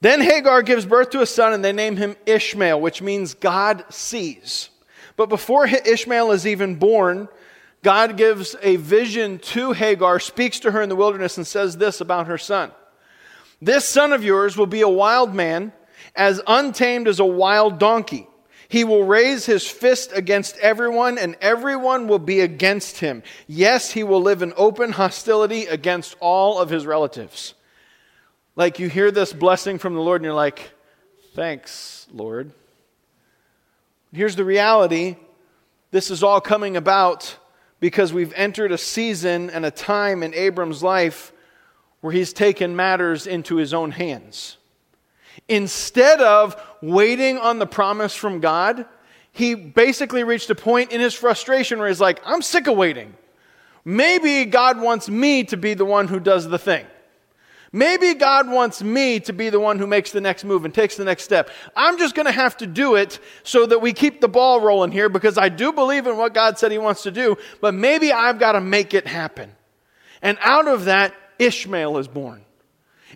Then 0.00 0.20
Hagar 0.22 0.62
gives 0.62 0.86
birth 0.86 1.10
to 1.10 1.20
a 1.20 1.26
son, 1.26 1.52
and 1.52 1.64
they 1.64 1.72
name 1.72 1.96
him 1.96 2.16
Ishmael, 2.24 2.80
which 2.80 3.02
means 3.02 3.34
God 3.34 3.84
sees. 3.90 4.70
But 5.16 5.28
before 5.28 5.66
Ishmael 5.66 6.32
is 6.32 6.46
even 6.46 6.76
born, 6.76 7.28
God 7.82 8.16
gives 8.16 8.56
a 8.62 8.76
vision 8.76 9.38
to 9.38 9.72
Hagar, 9.72 10.18
speaks 10.20 10.60
to 10.60 10.70
her 10.70 10.80
in 10.80 10.88
the 10.88 10.96
wilderness, 10.96 11.36
and 11.36 11.46
says 11.46 11.76
this 11.76 12.00
about 12.00 12.26
her 12.26 12.38
son 12.38 12.72
This 13.60 13.84
son 13.84 14.12
of 14.12 14.24
yours 14.24 14.56
will 14.56 14.66
be 14.66 14.80
a 14.80 14.88
wild 14.88 15.34
man, 15.34 15.72
as 16.16 16.40
untamed 16.46 17.06
as 17.06 17.20
a 17.20 17.24
wild 17.24 17.78
donkey. 17.78 18.26
He 18.68 18.84
will 18.84 19.04
raise 19.04 19.46
his 19.46 19.66
fist 19.66 20.12
against 20.14 20.56
everyone, 20.58 21.18
and 21.18 21.36
everyone 21.40 22.06
will 22.06 22.20
be 22.20 22.40
against 22.40 23.00
him. 23.00 23.22
Yes, 23.48 23.90
he 23.90 24.04
will 24.04 24.22
live 24.22 24.42
in 24.42 24.52
open 24.56 24.92
hostility 24.92 25.66
against 25.66 26.16
all 26.20 26.58
of 26.58 26.70
his 26.70 26.86
relatives. 26.86 27.54
Like 28.56 28.78
you 28.78 28.88
hear 28.88 29.10
this 29.10 29.32
blessing 29.32 29.78
from 29.78 29.94
the 29.94 30.00
Lord, 30.00 30.20
and 30.20 30.24
you're 30.24 30.34
like, 30.34 30.70
thanks, 31.34 32.06
Lord. 32.12 32.52
Here's 34.12 34.36
the 34.36 34.44
reality 34.44 35.16
this 35.92 36.10
is 36.10 36.22
all 36.22 36.40
coming 36.40 36.76
about 36.76 37.36
because 37.80 38.12
we've 38.12 38.32
entered 38.34 38.70
a 38.70 38.78
season 38.78 39.50
and 39.50 39.66
a 39.66 39.70
time 39.70 40.22
in 40.22 40.34
Abram's 40.34 40.82
life 40.82 41.32
where 42.00 42.12
he's 42.12 42.32
taken 42.32 42.76
matters 42.76 43.26
into 43.26 43.56
his 43.56 43.74
own 43.74 43.90
hands. 43.90 44.56
Instead 45.48 46.20
of 46.20 46.60
waiting 46.80 47.38
on 47.38 47.58
the 47.58 47.66
promise 47.66 48.14
from 48.14 48.40
God, 48.40 48.86
he 49.32 49.54
basically 49.54 50.24
reached 50.24 50.50
a 50.50 50.54
point 50.54 50.92
in 50.92 51.00
his 51.00 51.14
frustration 51.14 51.78
where 51.78 51.88
he's 51.88 52.00
like, 52.00 52.20
I'm 52.24 52.42
sick 52.42 52.66
of 52.66 52.76
waiting. 52.76 53.14
Maybe 53.84 54.44
God 54.44 54.80
wants 54.80 55.08
me 55.08 55.44
to 55.44 55.56
be 55.56 55.74
the 55.74 55.84
one 55.84 56.08
who 56.08 56.20
does 56.20 56.48
the 56.48 56.58
thing. 56.58 56.86
Maybe 57.72 58.14
God 58.14 58.50
wants 58.50 58.82
me 58.82 59.20
to 59.20 59.32
be 59.32 59.48
the 59.48 59.60
one 59.60 59.78
who 59.78 59.86
makes 59.86 60.10
the 60.10 60.20
next 60.20 60.44
move 60.44 60.64
and 60.64 60.74
takes 60.74 60.96
the 60.96 61.04
next 61.04 61.22
step. 61.22 61.50
I'm 61.76 61.98
just 61.98 62.16
going 62.16 62.26
to 62.26 62.32
have 62.32 62.56
to 62.56 62.66
do 62.66 62.96
it 62.96 63.20
so 63.44 63.64
that 63.66 63.80
we 63.80 63.92
keep 63.92 64.20
the 64.20 64.28
ball 64.28 64.60
rolling 64.60 64.90
here 64.90 65.08
because 65.08 65.38
I 65.38 65.50
do 65.50 65.72
believe 65.72 66.08
in 66.08 66.16
what 66.16 66.34
God 66.34 66.58
said 66.58 66.72
He 66.72 66.78
wants 66.78 67.04
to 67.04 67.12
do, 67.12 67.36
but 67.60 67.72
maybe 67.72 68.12
I've 68.12 68.40
got 68.40 68.52
to 68.52 68.60
make 68.60 68.92
it 68.92 69.06
happen. 69.06 69.52
And 70.20 70.36
out 70.40 70.66
of 70.66 70.86
that, 70.86 71.14
Ishmael 71.38 71.98
is 71.98 72.08
born. 72.08 72.44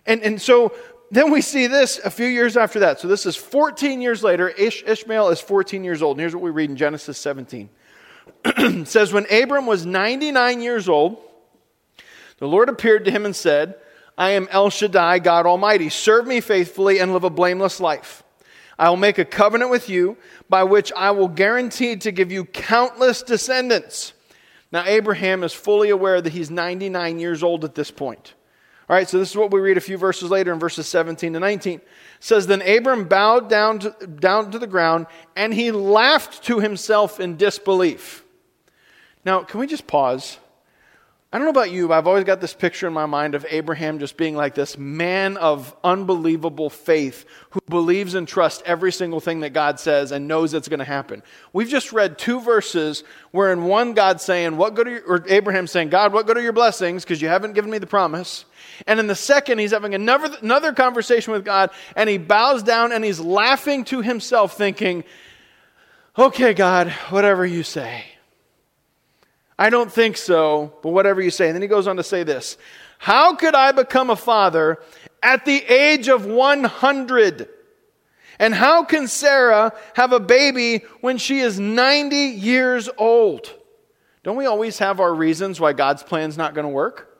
And, 0.05 0.21
and 0.21 0.41
so 0.41 0.73
then 1.11 1.31
we 1.31 1.41
see 1.41 1.67
this 1.67 1.99
a 1.99 2.09
few 2.09 2.25
years 2.25 2.55
after 2.55 2.79
that. 2.79 2.99
So 2.99 3.09
this 3.09 3.25
is 3.25 3.35
14 3.35 4.01
years 4.01 4.23
later. 4.23 4.49
Ish, 4.49 4.83
Ishmael 4.83 5.29
is 5.29 5.41
14 5.41 5.83
years 5.83 6.01
old. 6.01 6.15
And 6.17 6.21
here's 6.21 6.33
what 6.33 6.43
we 6.43 6.49
read 6.49 6.69
in 6.69 6.77
Genesis 6.77 7.17
17. 7.17 7.69
it 8.45 8.87
says, 8.87 9.11
When 9.11 9.25
Abram 9.31 9.65
was 9.65 9.85
99 9.85 10.61
years 10.61 10.87
old, 10.87 11.17
the 12.37 12.47
Lord 12.47 12.69
appeared 12.69 13.05
to 13.05 13.11
him 13.11 13.25
and 13.25 13.35
said, 13.35 13.75
I 14.17 14.31
am 14.31 14.47
El 14.51 14.69
Shaddai, 14.69 15.19
God 15.19 15.45
Almighty. 15.45 15.89
Serve 15.89 16.25
me 16.25 16.39
faithfully 16.41 16.99
and 16.99 17.13
live 17.13 17.23
a 17.23 17.29
blameless 17.29 17.79
life. 17.79 18.23
I 18.77 18.89
will 18.89 18.97
make 18.97 19.17
a 19.17 19.25
covenant 19.25 19.71
with 19.71 19.89
you 19.89 20.17
by 20.49 20.63
which 20.63 20.91
I 20.95 21.11
will 21.11 21.27
guarantee 21.27 21.95
to 21.97 22.11
give 22.11 22.31
you 22.31 22.45
countless 22.45 23.21
descendants. 23.23 24.13
Now, 24.71 24.83
Abraham 24.85 25.43
is 25.43 25.53
fully 25.53 25.89
aware 25.89 26.21
that 26.21 26.33
he's 26.33 26.51
99 26.51 27.19
years 27.19 27.43
old 27.43 27.63
at 27.63 27.75
this 27.75 27.91
point. 27.91 28.33
All 28.87 28.95
right, 28.95 29.09
so 29.09 29.17
this 29.17 29.31
is 29.31 29.37
what 29.37 29.51
we 29.51 29.59
read 29.59 29.77
a 29.77 29.81
few 29.81 29.97
verses 29.97 30.29
later 30.29 30.53
in 30.53 30.59
verses 30.59 30.87
17 30.87 31.33
to 31.33 31.39
19. 31.39 31.79
It 31.79 31.87
says, 32.19 32.45
Then 32.45 32.61
Abram 32.61 33.05
bowed 33.05 33.49
down 33.49 33.79
to, 33.79 33.89
down 34.07 34.51
to 34.51 34.59
the 34.59 34.67
ground 34.67 35.07
and 35.35 35.53
he 35.53 35.71
laughed 35.71 36.43
to 36.43 36.59
himself 36.59 37.19
in 37.19 37.37
disbelief. 37.37 38.23
Now, 39.23 39.41
can 39.41 39.59
we 39.59 39.65
just 39.65 39.87
pause? 39.87 40.37
I 41.35 41.37
don't 41.37 41.47
know 41.47 41.51
about 41.51 41.71
you, 41.71 41.89
but 41.89 41.95
I've 41.95 42.07
always 42.07 42.23
got 42.23 42.39
this 42.39 42.53
picture 42.53 42.87
in 42.87 42.93
my 42.93 43.07
mind 43.07 43.35
of 43.35 43.45
Abraham 43.49 43.99
just 43.99 44.15
being 44.15 44.37
like 44.37 44.55
this 44.55 44.77
man 44.77 45.35
of 45.35 45.75
unbelievable 45.83 46.69
faith 46.69 47.25
who 47.49 47.59
believes 47.67 48.15
and 48.15 48.25
trusts 48.25 48.63
every 48.65 48.93
single 48.93 49.19
thing 49.19 49.41
that 49.41 49.49
God 49.49 49.77
says 49.77 50.13
and 50.13 50.29
knows 50.29 50.53
it's 50.53 50.69
going 50.69 50.79
to 50.79 50.85
happen. 50.85 51.21
We've 51.51 51.67
just 51.67 51.91
read 51.91 52.17
two 52.17 52.39
verses 52.39 53.03
where 53.31 53.51
in 53.51 53.65
one 53.65 53.95
God's 53.95 54.23
saying, 54.23 54.55
What 54.55 54.75
good 54.75 54.87
are 54.87 54.91
your, 54.91 55.03
or 55.03 55.25
Abraham 55.27 55.67
saying, 55.67 55.89
God, 55.89 56.13
what 56.13 56.25
good 56.25 56.37
are 56.37 56.41
your 56.41 56.53
blessings? 56.53 57.03
Because 57.03 57.21
you 57.21 57.27
haven't 57.27 57.51
given 57.51 57.69
me 57.69 57.79
the 57.79 57.85
promise. 57.85 58.45
And 58.87 58.97
in 58.97 59.07
the 59.07 59.13
second, 59.13 59.59
he's 59.59 59.71
having 59.71 59.93
another, 59.93 60.37
another 60.41 60.71
conversation 60.71 61.33
with 61.33 61.43
God 61.43 61.69
and 61.97 62.09
he 62.09 62.17
bows 62.17 62.63
down 62.63 62.93
and 62.93 63.03
he's 63.03 63.19
laughing 63.19 63.83
to 63.85 64.01
himself, 64.01 64.55
thinking, 64.55 65.03
Okay, 66.17 66.53
God, 66.53 66.91
whatever 67.09 67.45
you 67.45 67.63
say. 67.63 68.14
I 69.57 69.69
don't 69.69 69.91
think 69.91 70.17
so, 70.17 70.73
but 70.83 70.89
whatever 70.89 71.21
you 71.21 71.31
say. 71.31 71.47
And 71.47 71.55
then 71.55 71.61
he 71.61 71.67
goes 71.67 71.87
on 71.87 71.97
to 71.97 72.03
say 72.03 72.23
this 72.23 72.57
How 72.97 73.35
could 73.35 73.55
I 73.55 73.71
become 73.71 74.09
a 74.09 74.15
father 74.15 74.79
at 75.25 75.43
the 75.43 75.57
age 75.63 76.07
of 76.07 76.25
100. 76.25 77.49
And 78.37 78.53
how 78.53 78.83
can 78.83 79.07
Sarah 79.07 79.73
have 79.95 80.13
a 80.13 80.19
baby 80.19 80.85
when 81.01 81.17
she 81.17 81.39
is 81.39 81.59
90 81.59 82.15
years 82.15 82.89
old? 82.97 83.51
Don't 84.23 84.35
we 84.35 84.45
always 84.45 84.77
have 84.79 84.99
our 84.99 85.13
reasons 85.13 85.59
why 85.59 85.73
God's 85.73 86.03
plan's 86.03 86.37
not 86.37 86.53
going 86.53 86.65
to 86.65 86.71
work? 86.71 87.11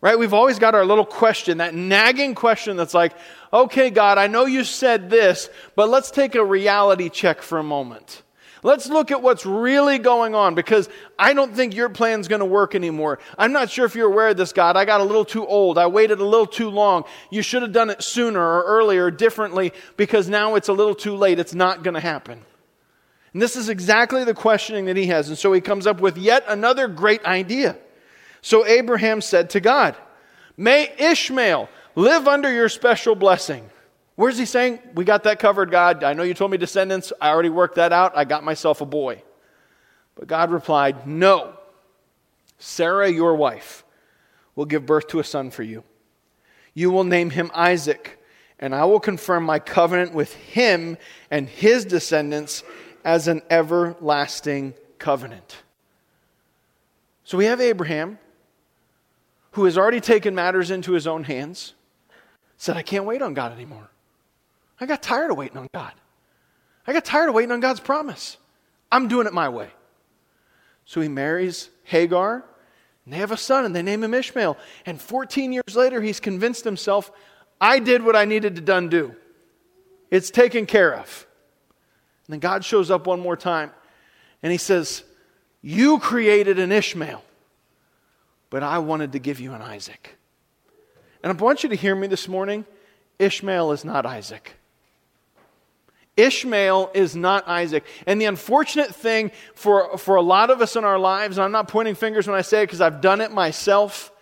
Right? 0.00 0.18
We've 0.18 0.34
always 0.34 0.58
got 0.58 0.74
our 0.74 0.84
little 0.84 1.04
question, 1.04 1.58
that 1.58 1.74
nagging 1.74 2.34
question 2.34 2.76
that's 2.76 2.94
like, 2.94 3.12
okay, 3.52 3.90
God, 3.90 4.18
I 4.18 4.26
know 4.26 4.46
you 4.46 4.64
said 4.64 5.08
this, 5.08 5.50
but 5.76 5.88
let's 5.88 6.10
take 6.10 6.34
a 6.34 6.44
reality 6.44 7.10
check 7.10 7.42
for 7.42 7.58
a 7.58 7.62
moment. 7.62 8.22
Let's 8.62 8.88
look 8.88 9.10
at 9.10 9.22
what's 9.22 9.46
really 9.46 9.98
going 9.98 10.34
on 10.34 10.54
because 10.54 10.88
I 11.18 11.32
don't 11.32 11.54
think 11.54 11.74
your 11.74 11.88
plan's 11.88 12.28
going 12.28 12.40
to 12.40 12.46
work 12.46 12.74
anymore. 12.74 13.18
I'm 13.38 13.52
not 13.52 13.70
sure 13.70 13.86
if 13.86 13.94
you're 13.94 14.08
aware 14.08 14.28
of 14.28 14.36
this, 14.36 14.52
God. 14.52 14.76
I 14.76 14.84
got 14.84 15.00
a 15.00 15.04
little 15.04 15.24
too 15.24 15.46
old. 15.46 15.78
I 15.78 15.86
waited 15.86 16.20
a 16.20 16.24
little 16.24 16.46
too 16.46 16.68
long. 16.68 17.04
You 17.30 17.40
should 17.40 17.62
have 17.62 17.72
done 17.72 17.88
it 17.88 18.02
sooner 18.02 18.40
or 18.40 18.62
earlier, 18.64 19.10
differently, 19.10 19.72
because 19.96 20.28
now 20.28 20.56
it's 20.56 20.68
a 20.68 20.74
little 20.74 20.94
too 20.94 21.16
late. 21.16 21.38
It's 21.38 21.54
not 21.54 21.82
going 21.82 21.94
to 21.94 22.00
happen. 22.00 22.42
And 23.32 23.40
this 23.40 23.56
is 23.56 23.68
exactly 23.68 24.24
the 24.24 24.34
questioning 24.34 24.86
that 24.86 24.96
he 24.96 25.06
has. 25.06 25.28
And 25.28 25.38
so 25.38 25.52
he 25.52 25.60
comes 25.60 25.86
up 25.86 26.00
with 26.00 26.18
yet 26.18 26.44
another 26.46 26.86
great 26.88 27.24
idea. 27.24 27.78
So 28.42 28.66
Abraham 28.66 29.20
said 29.20 29.50
to 29.50 29.60
God, 29.60 29.96
May 30.56 30.92
Ishmael 30.98 31.68
live 31.94 32.28
under 32.28 32.52
your 32.52 32.68
special 32.68 33.14
blessing. 33.14 33.70
Where's 34.20 34.36
he 34.36 34.44
saying? 34.44 34.80
We 34.94 35.06
got 35.06 35.22
that 35.22 35.38
covered, 35.38 35.70
God. 35.70 36.04
I 36.04 36.12
know 36.12 36.24
you 36.24 36.34
told 36.34 36.50
me 36.50 36.58
descendants. 36.58 37.10
I 37.22 37.30
already 37.30 37.48
worked 37.48 37.76
that 37.76 37.90
out. 37.90 38.12
I 38.14 38.26
got 38.26 38.44
myself 38.44 38.82
a 38.82 38.84
boy. 38.84 39.22
But 40.14 40.26
God 40.26 40.50
replied, 40.50 41.06
No. 41.06 41.54
Sarah, 42.58 43.10
your 43.10 43.34
wife, 43.34 43.82
will 44.54 44.66
give 44.66 44.84
birth 44.84 45.08
to 45.08 45.20
a 45.20 45.24
son 45.24 45.50
for 45.50 45.62
you. 45.62 45.84
You 46.74 46.90
will 46.90 47.04
name 47.04 47.30
him 47.30 47.50
Isaac, 47.54 48.22
and 48.58 48.74
I 48.74 48.84
will 48.84 49.00
confirm 49.00 49.44
my 49.44 49.58
covenant 49.58 50.12
with 50.12 50.34
him 50.34 50.98
and 51.30 51.48
his 51.48 51.86
descendants 51.86 52.62
as 53.06 53.26
an 53.26 53.40
everlasting 53.48 54.74
covenant. 54.98 55.56
So 57.24 57.38
we 57.38 57.46
have 57.46 57.62
Abraham, 57.62 58.18
who 59.52 59.64
has 59.64 59.78
already 59.78 60.00
taken 60.00 60.34
matters 60.34 60.70
into 60.70 60.92
his 60.92 61.06
own 61.06 61.24
hands, 61.24 61.72
said, 62.58 62.76
I 62.76 62.82
can't 62.82 63.06
wait 63.06 63.22
on 63.22 63.32
God 63.32 63.52
anymore. 63.52 63.89
I 64.80 64.86
got 64.86 65.02
tired 65.02 65.30
of 65.30 65.36
waiting 65.36 65.58
on 65.58 65.68
God. 65.74 65.92
I 66.86 66.92
got 66.92 67.04
tired 67.04 67.28
of 67.28 67.34
waiting 67.34 67.52
on 67.52 67.60
God's 67.60 67.80
promise. 67.80 68.38
I'm 68.90 69.08
doing 69.08 69.26
it 69.26 69.32
my 69.32 69.48
way. 69.48 69.70
So 70.84 71.00
he 71.00 71.08
marries 71.08 71.68
Hagar, 71.84 72.44
and 73.04 73.14
they 73.14 73.18
have 73.18 73.30
a 73.30 73.36
son, 73.36 73.64
and 73.64 73.76
they 73.76 73.82
name 73.82 74.02
him 74.02 74.14
Ishmael. 74.14 74.56
And 74.86 75.00
14 75.00 75.52
years 75.52 75.76
later, 75.76 76.00
he's 76.00 76.18
convinced 76.18 76.64
himself, 76.64 77.12
I 77.60 77.78
did 77.78 78.02
what 78.02 78.16
I 78.16 78.24
needed 78.24 78.56
to 78.56 78.62
done 78.62 78.88
do. 78.88 79.14
It's 80.10 80.30
taken 80.30 80.66
care 80.66 80.94
of. 80.94 81.26
And 82.26 82.32
then 82.32 82.40
God 82.40 82.64
shows 82.64 82.90
up 82.90 83.06
one 83.06 83.20
more 83.20 83.36
time, 83.36 83.70
and 84.42 84.50
he 84.50 84.58
says, 84.58 85.04
You 85.60 85.98
created 85.98 86.58
an 86.58 86.72
Ishmael, 86.72 87.22
but 88.48 88.62
I 88.62 88.78
wanted 88.78 89.12
to 89.12 89.18
give 89.18 89.38
you 89.40 89.52
an 89.52 89.62
Isaac. 89.62 90.16
And 91.22 91.30
I 91.30 91.36
want 91.36 91.62
you 91.62 91.68
to 91.68 91.76
hear 91.76 91.94
me 91.94 92.06
this 92.06 92.26
morning 92.26 92.64
Ishmael 93.18 93.72
is 93.72 93.84
not 93.84 94.06
Isaac. 94.06 94.54
Ishmael 96.16 96.90
is 96.94 97.16
not 97.16 97.48
Isaac. 97.48 97.84
And 98.06 98.20
the 98.20 98.26
unfortunate 98.26 98.94
thing 98.94 99.30
for, 99.54 99.96
for 99.96 100.16
a 100.16 100.22
lot 100.22 100.50
of 100.50 100.60
us 100.60 100.76
in 100.76 100.84
our 100.84 100.98
lives, 100.98 101.38
and 101.38 101.44
I'm 101.44 101.52
not 101.52 101.68
pointing 101.68 101.94
fingers 101.94 102.26
when 102.26 102.36
I 102.36 102.42
say 102.42 102.62
it 102.62 102.66
because 102.66 102.80
I've 102.80 103.00
done 103.00 103.20
it 103.20 103.32
myself, 103.32 104.12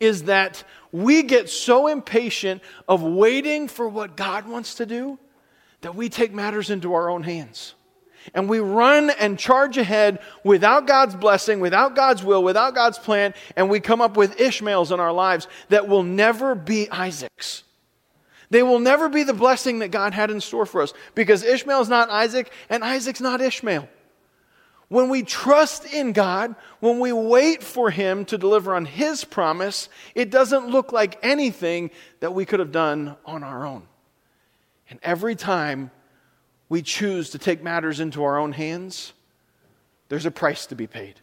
is 0.00 0.24
that 0.24 0.64
we 0.92 1.22
get 1.22 1.48
so 1.48 1.86
impatient 1.86 2.62
of 2.88 3.02
waiting 3.02 3.68
for 3.68 3.88
what 3.88 4.16
God 4.16 4.46
wants 4.46 4.76
to 4.76 4.86
do 4.86 5.18
that 5.80 5.94
we 5.94 6.08
take 6.08 6.32
matters 6.32 6.70
into 6.70 6.94
our 6.94 7.10
own 7.10 7.22
hands. 7.22 7.74
And 8.34 8.48
we 8.48 8.60
run 8.60 9.10
and 9.10 9.38
charge 9.38 9.78
ahead 9.78 10.20
without 10.44 10.86
God's 10.86 11.16
blessing, 11.16 11.58
without 11.58 11.96
God's 11.96 12.22
will, 12.22 12.44
without 12.44 12.74
God's 12.74 12.98
plan, 12.98 13.34
and 13.56 13.68
we 13.68 13.80
come 13.80 14.00
up 14.00 14.16
with 14.16 14.40
Ishmaels 14.40 14.92
in 14.92 15.00
our 15.00 15.12
lives 15.12 15.48
that 15.70 15.88
will 15.88 16.04
never 16.04 16.54
be 16.54 16.88
Isaacs. 16.90 17.64
They 18.52 18.62
will 18.62 18.80
never 18.80 19.08
be 19.08 19.22
the 19.22 19.32
blessing 19.32 19.78
that 19.78 19.90
God 19.90 20.12
had 20.12 20.30
in 20.30 20.38
store 20.42 20.66
for 20.66 20.82
us 20.82 20.92
because 21.14 21.42
Ishmael 21.42 21.80
is 21.80 21.88
not 21.88 22.10
Isaac 22.10 22.52
and 22.68 22.84
Isaac's 22.84 23.22
not 23.22 23.40
Ishmael. 23.40 23.88
When 24.88 25.08
we 25.08 25.22
trust 25.22 25.86
in 25.86 26.12
God, 26.12 26.54
when 26.78 27.00
we 27.00 27.14
wait 27.14 27.62
for 27.62 27.88
Him 27.88 28.26
to 28.26 28.36
deliver 28.36 28.74
on 28.74 28.84
His 28.84 29.24
promise, 29.24 29.88
it 30.14 30.30
doesn't 30.30 30.68
look 30.68 30.92
like 30.92 31.18
anything 31.22 31.90
that 32.20 32.34
we 32.34 32.44
could 32.44 32.60
have 32.60 32.72
done 32.72 33.16
on 33.24 33.42
our 33.42 33.64
own. 33.64 33.84
And 34.90 35.00
every 35.02 35.34
time 35.34 35.90
we 36.68 36.82
choose 36.82 37.30
to 37.30 37.38
take 37.38 37.62
matters 37.62 38.00
into 38.00 38.22
our 38.22 38.38
own 38.38 38.52
hands, 38.52 39.14
there's 40.10 40.26
a 40.26 40.30
price 40.30 40.66
to 40.66 40.74
be 40.74 40.86
paid. 40.86 41.14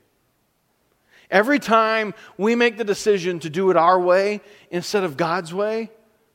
Every 1.30 1.60
time 1.60 2.16
we 2.40 2.56
make 2.56 2.78
the 2.78 2.84
decision 2.84 3.40
to 3.42 3.52
do 3.52 3.70
it 3.70 3.78
our 3.78 4.02
way 4.02 4.42
instead 4.72 5.04
of 5.04 5.16
God's 5.16 5.54
way, 5.54 5.92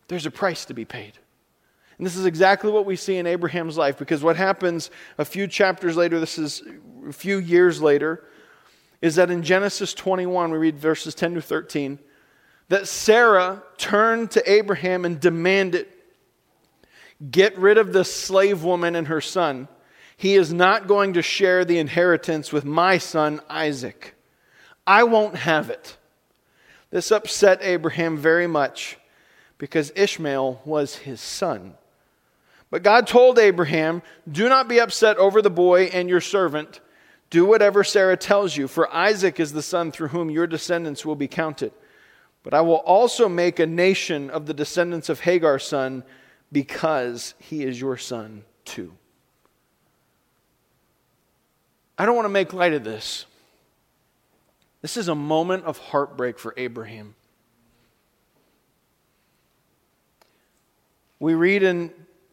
there's 0.09 0.27
a 0.27 0.31
price 0.31 0.65
to 0.67 0.75
be 0.75 0.85
paid. 0.85 1.19
And 1.99 2.07
this 2.07 2.17
is 2.17 2.27
exactly 2.27 2.71
what 2.71 2.87
we 2.87 2.97
see 2.97 3.17
in 3.17 3.27
Abraham's 3.27 3.79
life 3.79 3.99
because 3.99 4.23
what 4.23 4.37
happens 4.37 4.91
a 5.17 5.25
few 5.25 5.47
chapters 5.47 5.97
later, 5.97 6.19
this 6.19 6.39
is 6.39 6.63
a 7.09 7.13
few 7.13 7.39
years 7.39 7.81
later, 7.81 8.25
is 9.01 9.17
that 9.17 9.31
in 9.31 9.43
Genesis 9.43 9.95
21, 9.95 10.51
we 10.51 10.59
read 10.59 10.79
verses 10.79 11.15
10 11.15 11.35
to 11.35 11.43
13, 11.43 11.99
that 12.69 12.89
Sarah 12.89 13.63
turned 13.77 14.31
to 14.33 14.51
Abraham 14.51 15.05
and 15.05 15.21
demanded, 15.21 15.87
Get 17.31 17.57
rid 17.59 17.79
of 17.79 17.93
this 17.93 18.13
slave 18.15 18.65
woman 18.65 18.97
and 18.97 19.07
her 19.07 19.21
son. 19.21 19.69
He 20.17 20.35
is 20.35 20.53
not 20.53 20.87
going 20.87 21.13
to 21.15 21.23
share 21.23 21.65
the 21.65 21.79
inheritance 21.79 22.53
with 22.53 22.65
my 22.65 22.99
son 22.99 23.41
Isaac. 23.49 24.15
I 24.87 25.05
won't 25.05 25.37
have 25.37 25.71
it. 25.71 25.97
This 26.91 27.11
upset 27.11 27.61
Abraham 27.63 28.17
very 28.17 28.47
much 28.47 28.99
because 29.59 29.93
Ishmael 29.95 30.61
was 30.65 30.97
his 30.97 31.21
son. 31.21 31.75
But 32.71 32.83
God 32.83 33.07
told 33.07 33.39
Abraham, 33.39 34.03
Do 34.31 34.49
not 34.49 34.69
be 34.69 34.81
upset 34.81 35.17
over 35.17 35.41
the 35.41 35.51
boy 35.51 35.85
and 35.85 36.09
your 36.09 36.21
servant. 36.21 36.81
Do 37.31 37.47
whatever 37.47 37.85
Sarah 37.85 38.17
tells 38.17 38.57
you, 38.57 38.69
for 38.69 38.93
Isaac 38.93 39.39
is 39.41 39.53
the 39.53 39.63
son 39.63 39.93
through 39.93 40.09
whom 40.09 40.31
your 40.31 40.47
descendants 40.47 41.05
will 41.05 41.17
be 41.17 41.29
counted. 41.29 41.73
But 42.43 42.55
I 42.55 42.61
will 42.61 42.77
also 42.77 43.29
make 43.29 43.59
a 43.59 43.67
nation 43.67 44.29
of 44.31 44.47
the 44.47 44.55
descendants 44.55 45.09
of 45.09 45.21
Hagar's 45.21 45.65
son, 45.65 46.05
because 46.53 47.35
he 47.39 47.65
is 47.65 47.81
your 47.81 47.97
son 47.97 48.45
too. 48.65 48.93
I 51.99 52.07
don't 52.07 52.17
want 52.17 52.27
to 52.27 52.31
make 52.31 52.53
light 52.53 52.73
of 52.73 52.85
this. 52.85 53.27
This 54.83 54.97
is 54.97 55.09
a 55.09 55.15
moment 55.15 55.65
of 55.65 55.79
heartbreak 55.79 56.39
for 56.39 56.55
Abraham. 56.57 57.15
We 61.25 61.33
read 61.33 61.63
in 61.63 61.91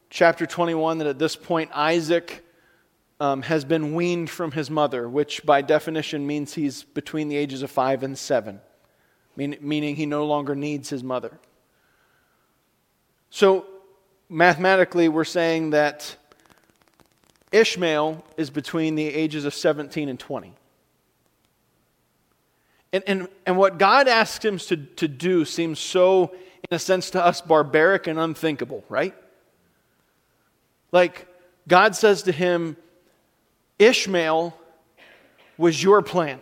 chapter 0.10 0.46
21 0.46 0.98
that 0.98 1.08
at 1.08 1.18
this 1.18 1.38
point 1.38 1.72
Isaac 1.74 2.46
um, 3.22 3.42
has 3.44 3.64
been 3.64 3.96
weaned 3.96 4.30
from 4.30 4.52
his 4.52 4.70
mother, 4.70 5.08
which 5.08 5.46
by 5.46 5.62
definition 5.62 6.28
means 6.28 6.54
he's 6.54 6.84
between 6.84 7.30
the 7.30 7.38
ages 7.38 7.62
of 7.62 7.72
five 7.72 8.04
and 8.04 8.18
seven, 8.18 8.60
mean, 9.38 9.56
meaning 9.62 9.96
he 9.96 10.06
no 10.06 10.26
longer 10.26 10.56
needs 10.56 10.90
his 10.90 11.06
mother. 11.06 11.40
So 13.30 13.66
mathematically, 14.28 15.08
we're 15.08 15.24
saying 15.24 15.70
that 15.70 16.18
Ishmael 17.54 18.22
is 18.36 18.50
between 18.50 18.96
the 18.96 19.08
ages 19.08 19.46
of 19.46 19.54
17 19.54 20.10
and 20.10 20.20
20. 20.20 20.54
And, 22.92 23.04
and, 23.08 23.28
and 23.46 23.56
what 23.56 23.78
God 23.78 24.10
asks 24.10 24.44
him 24.44 24.58
to, 24.58 24.76
to 24.76 25.08
do 25.08 25.46
seems 25.46 25.80
so 25.80 26.36
in 26.70 26.76
a 26.76 26.80
sense, 26.80 27.10
to 27.12 27.24
us, 27.24 27.42
barbaric 27.42 28.08
and 28.08 28.20
unthinkable, 28.20 28.84
right? 28.90 29.16
Like, 30.92 31.28
God 31.68 31.96
says 31.96 32.24
to 32.24 32.32
him, 32.32 32.78
Ishmael 33.80 34.58
was 35.58 35.82
your 35.82 36.02
plan. 36.02 36.40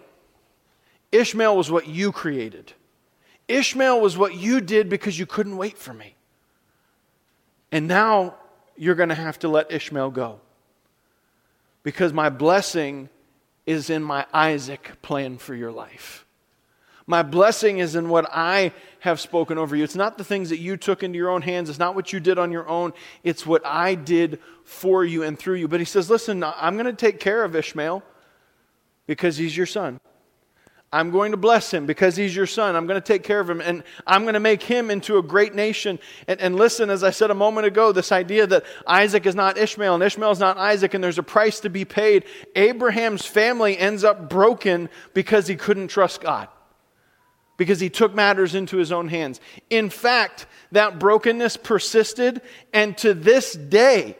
Ishmael 1.12 1.56
was 1.56 1.72
what 1.72 1.88
you 1.88 2.12
created. 2.12 2.74
Ishmael 3.48 4.00
was 4.00 4.18
what 4.18 4.36
you 4.36 4.62
did 4.62 4.90
because 4.90 5.18
you 5.18 5.26
couldn't 5.26 5.58
wait 5.58 5.78
for 5.78 5.94
me. 5.94 6.16
And 7.72 7.88
now 7.88 8.36
you're 8.78 8.96
going 8.96 9.10
to 9.10 9.16
have 9.16 9.40
to 9.40 9.48
let 9.48 9.72
Ishmael 9.72 10.12
go. 10.12 10.40
Because 11.84 12.14
my 12.14 12.30
blessing 12.30 13.10
is 13.66 13.90
in 13.90 14.04
my 14.04 14.26
Isaac 14.34 15.02
plan 15.02 15.38
for 15.38 15.56
your 15.56 15.72
life. 15.72 16.26
My 17.10 17.24
blessing 17.24 17.80
is 17.80 17.95
in 17.95 18.08
what 18.08 18.30
I 18.32 18.72
have 19.00 19.19
spoken 19.19 19.58
over 19.58 19.76
you. 19.76 19.84
It's 19.84 19.95
not 19.95 20.19
the 20.19 20.24
things 20.24 20.50
that 20.50 20.60
you 20.60 20.78
took 20.78 21.02
into 21.02 21.17
your 21.17 21.32
own 21.32 21.41
hands. 21.41 21.67
It's 21.67 21.80
not 21.80 21.95
what 21.95 22.13
you 22.13 22.19
did 22.19 22.38
on 22.38 22.52
your 22.52 22.69
own. 22.69 22.93
It's 23.24 23.48
what 23.48 23.65
I 23.65 23.95
did 23.95 24.38
for 24.63 25.04
you 25.04 25.24
and 25.24 25.38
through 25.38 25.56
you. 25.56 25.67
But 25.67 25.80
he 25.80 25.88
says, 25.88 26.12
Listen, 26.12 26.43
I'm 26.43 26.76
going 26.76 26.86
to 26.86 26.93
take 26.93 27.19
care 27.19 27.43
of 27.43 27.56
Ishmael 27.56 28.04
because 29.08 29.38
he's 29.38 29.58
your 29.58 29.65
son. 29.65 30.00
I'm 30.93 31.10
going 31.10 31.32
to 31.32 31.38
bless 31.38 31.74
him 31.74 31.88
because 31.88 32.15
he's 32.15 32.36
your 32.36 32.45
son. 32.45 32.76
I'm 32.76 32.86
going 32.86 33.02
to 33.02 33.06
take 33.06 33.24
care 33.24 33.39
of 33.39 33.50
him 33.50 33.60
and 33.60 33.84
I'm 34.06 34.22
going 34.22 34.36
to 34.36 34.39
make 34.39 34.62
him 34.62 34.91
into 34.91 35.17
a 35.17 35.24
great 35.24 35.56
nation. 35.56 35.98
And, 36.28 36.39
and, 36.39 36.56
listen, 36.56 36.91
as 36.91 37.04
I 37.04 37.10
said 37.10 37.32
a 37.32 37.36
moment 37.36 37.65
ago, 37.65 37.91
this 37.91 38.12
idea 38.12 38.45
that 38.45 38.65
Isaac 38.86 39.26
is 39.26 39.34
not 39.34 39.58
Ishmael 39.58 39.95
and 39.95 40.04
Ishmael 40.04 40.32
is 40.32 40.39
not 40.39 40.58
Isaac 40.58 40.93
and 40.93 41.04
there's 41.04 41.17
a 41.17 41.24
price 41.24 41.60
to 41.62 41.72
be 41.72 41.86
paid. 41.86 42.26
Abraham's 42.56 43.26
family 43.26 43.78
ends 43.80 44.04
up 44.04 44.30
broken 44.30 44.89
because 45.15 45.48
he 45.48 45.56
couldn't 45.56 45.88
trust 45.88 46.22
God, 46.22 46.50
because 47.60 47.82
he 47.82 47.89
took 47.89 48.15
matters 48.15 48.56
into 48.56 48.78
his 48.78 48.89
own 48.89 49.10
hands. 49.10 49.41
In 49.69 49.89
fact, 49.89 50.48
that 50.72 50.98
brokenness 50.98 51.58
persisted, 51.58 52.41
and 52.74 52.98
to 53.00 53.13
this 53.13 53.52
day, 53.54 54.17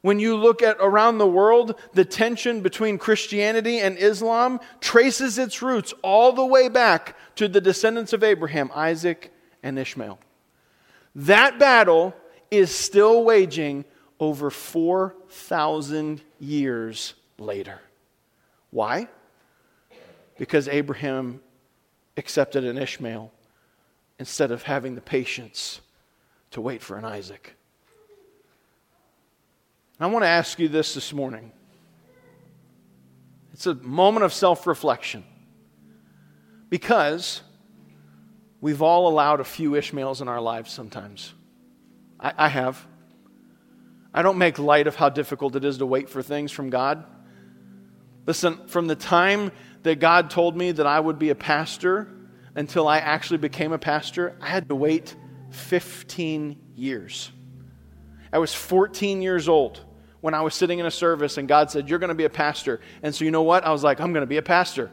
when 0.00 0.18
you 0.18 0.36
look 0.36 0.60
at 0.60 0.76
around 0.80 1.18
the 1.18 1.26
world, 1.26 1.80
the 1.92 2.04
tension 2.04 2.62
between 2.62 2.98
Christianity 2.98 3.78
and 3.78 3.96
Islam 3.96 4.58
traces 4.80 5.38
its 5.38 5.62
roots 5.62 5.94
all 6.02 6.32
the 6.32 6.44
way 6.44 6.68
back 6.68 7.16
to 7.36 7.46
the 7.46 7.60
descendants 7.60 8.12
of 8.12 8.24
Abraham, 8.24 8.72
Isaac 8.74 9.32
and 9.62 9.78
Ishmael. 9.78 10.18
That 11.14 11.60
battle 11.60 12.12
is 12.50 12.74
still 12.74 13.22
waging 13.22 13.84
over 14.18 14.50
4,000 14.50 16.22
years 16.40 17.14
later. 17.38 17.80
Why? 18.70 19.08
Because 20.38 20.66
Abraham 20.66 21.40
accepted 22.16 22.64
an 22.64 22.78
Ishmael 22.78 23.32
instead 24.18 24.50
of 24.50 24.62
having 24.62 24.94
the 24.94 25.00
patience 25.00 25.80
to 26.52 26.60
wait 26.60 26.82
for 26.82 26.96
an 26.96 27.04
Isaac. 27.04 27.56
I 30.00 30.06
want 30.06 30.24
to 30.24 30.28
ask 30.28 30.58
you 30.58 30.68
this 30.68 30.94
this 30.94 31.12
morning. 31.12 31.52
It's 33.52 33.66
a 33.66 33.74
moment 33.74 34.24
of 34.24 34.32
self 34.32 34.66
reflection 34.66 35.24
because 36.68 37.42
we've 38.60 38.82
all 38.82 39.08
allowed 39.08 39.40
a 39.40 39.44
few 39.44 39.76
Ishmaels 39.76 40.20
in 40.20 40.28
our 40.28 40.40
lives 40.40 40.72
sometimes. 40.72 41.32
I, 42.18 42.32
I, 42.36 42.48
have. 42.48 42.84
I 44.12 44.22
don't 44.22 44.38
make 44.38 44.58
light 44.58 44.88
of 44.88 44.96
how 44.96 45.08
difficult 45.08 45.54
it 45.54 45.64
is 45.64 45.78
to 45.78 45.86
wait 45.86 46.08
for 46.08 46.22
things 46.22 46.50
from 46.50 46.70
God. 46.70 47.04
Listen, 48.26 48.66
from 48.66 48.88
the 48.88 48.96
time 48.96 49.52
that 49.84 50.00
God 50.00 50.30
told 50.30 50.56
me 50.56 50.72
that 50.72 50.86
I 50.86 50.98
would 50.98 51.18
be 51.18 51.30
a 51.30 51.34
pastor 51.34 52.08
until 52.56 52.88
I 52.88 52.98
actually 52.98 53.38
became 53.38 53.72
a 53.72 53.78
pastor, 53.78 54.36
I 54.40 54.48
had 54.48 54.68
to 54.68 54.74
wait 54.74 55.14
15 55.50 56.56
years. 56.74 57.30
I 58.32 58.38
was 58.38 58.52
14 58.52 59.22
years 59.22 59.48
old 59.48 59.80
when 60.20 60.34
I 60.34 60.40
was 60.40 60.54
sitting 60.54 60.78
in 60.78 60.86
a 60.86 60.90
service 60.90 61.38
and 61.38 61.46
God 61.46 61.70
said, 61.70 61.88
You're 61.88 61.98
going 61.98 62.08
to 62.08 62.14
be 62.14 62.24
a 62.24 62.30
pastor. 62.30 62.80
And 63.02 63.14
so, 63.14 63.24
you 63.24 63.30
know 63.30 63.42
what? 63.42 63.64
I 63.64 63.70
was 63.70 63.84
like, 63.84 64.00
I'm 64.00 64.12
going 64.12 64.22
to 64.22 64.26
be 64.26 64.38
a 64.38 64.42
pastor. 64.42 64.90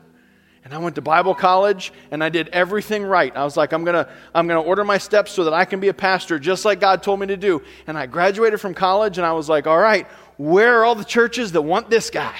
And 0.64 0.74
I 0.74 0.78
went 0.78 0.94
to 0.96 1.02
Bible 1.02 1.34
college 1.34 1.92
and 2.12 2.24
I 2.24 2.30
did 2.30 2.50
everything 2.50 3.04
right. 3.04 3.36
I 3.36 3.44
was 3.44 3.58
like, 3.58 3.72
I'm 3.72 3.84
going 3.84 3.96
to 3.96 4.12
I'm 4.36 4.48
going 4.48 4.62
to 4.62 4.68
order 4.68 4.84
my 4.84 5.00
steps 5.00 5.32
so 5.32 5.46
that 5.46 5.54
I 5.54 5.66
can 5.66 5.80
be 5.80 5.88
a 5.88 5.94
pastor 5.94 6.38
just 6.38 6.66
like 6.66 6.80
God 6.80 7.02
told 7.02 7.20
me 7.20 7.28
to 7.28 7.38
do. 7.38 7.64
And 7.88 7.98
I 7.98 8.06
graduated 8.06 8.62
from 8.62 8.74
college 8.74 9.18
and 9.18 9.26
I 9.26 9.34
was 9.34 9.50
like, 9.50 9.66
All 9.68 9.80
right, 9.80 10.08
where 10.38 10.80
are 10.80 10.86
all 10.86 10.96
the 10.96 11.06
churches 11.06 11.54
that 11.54 11.62
want 11.62 11.90
this 11.90 12.10
guy? 12.10 12.36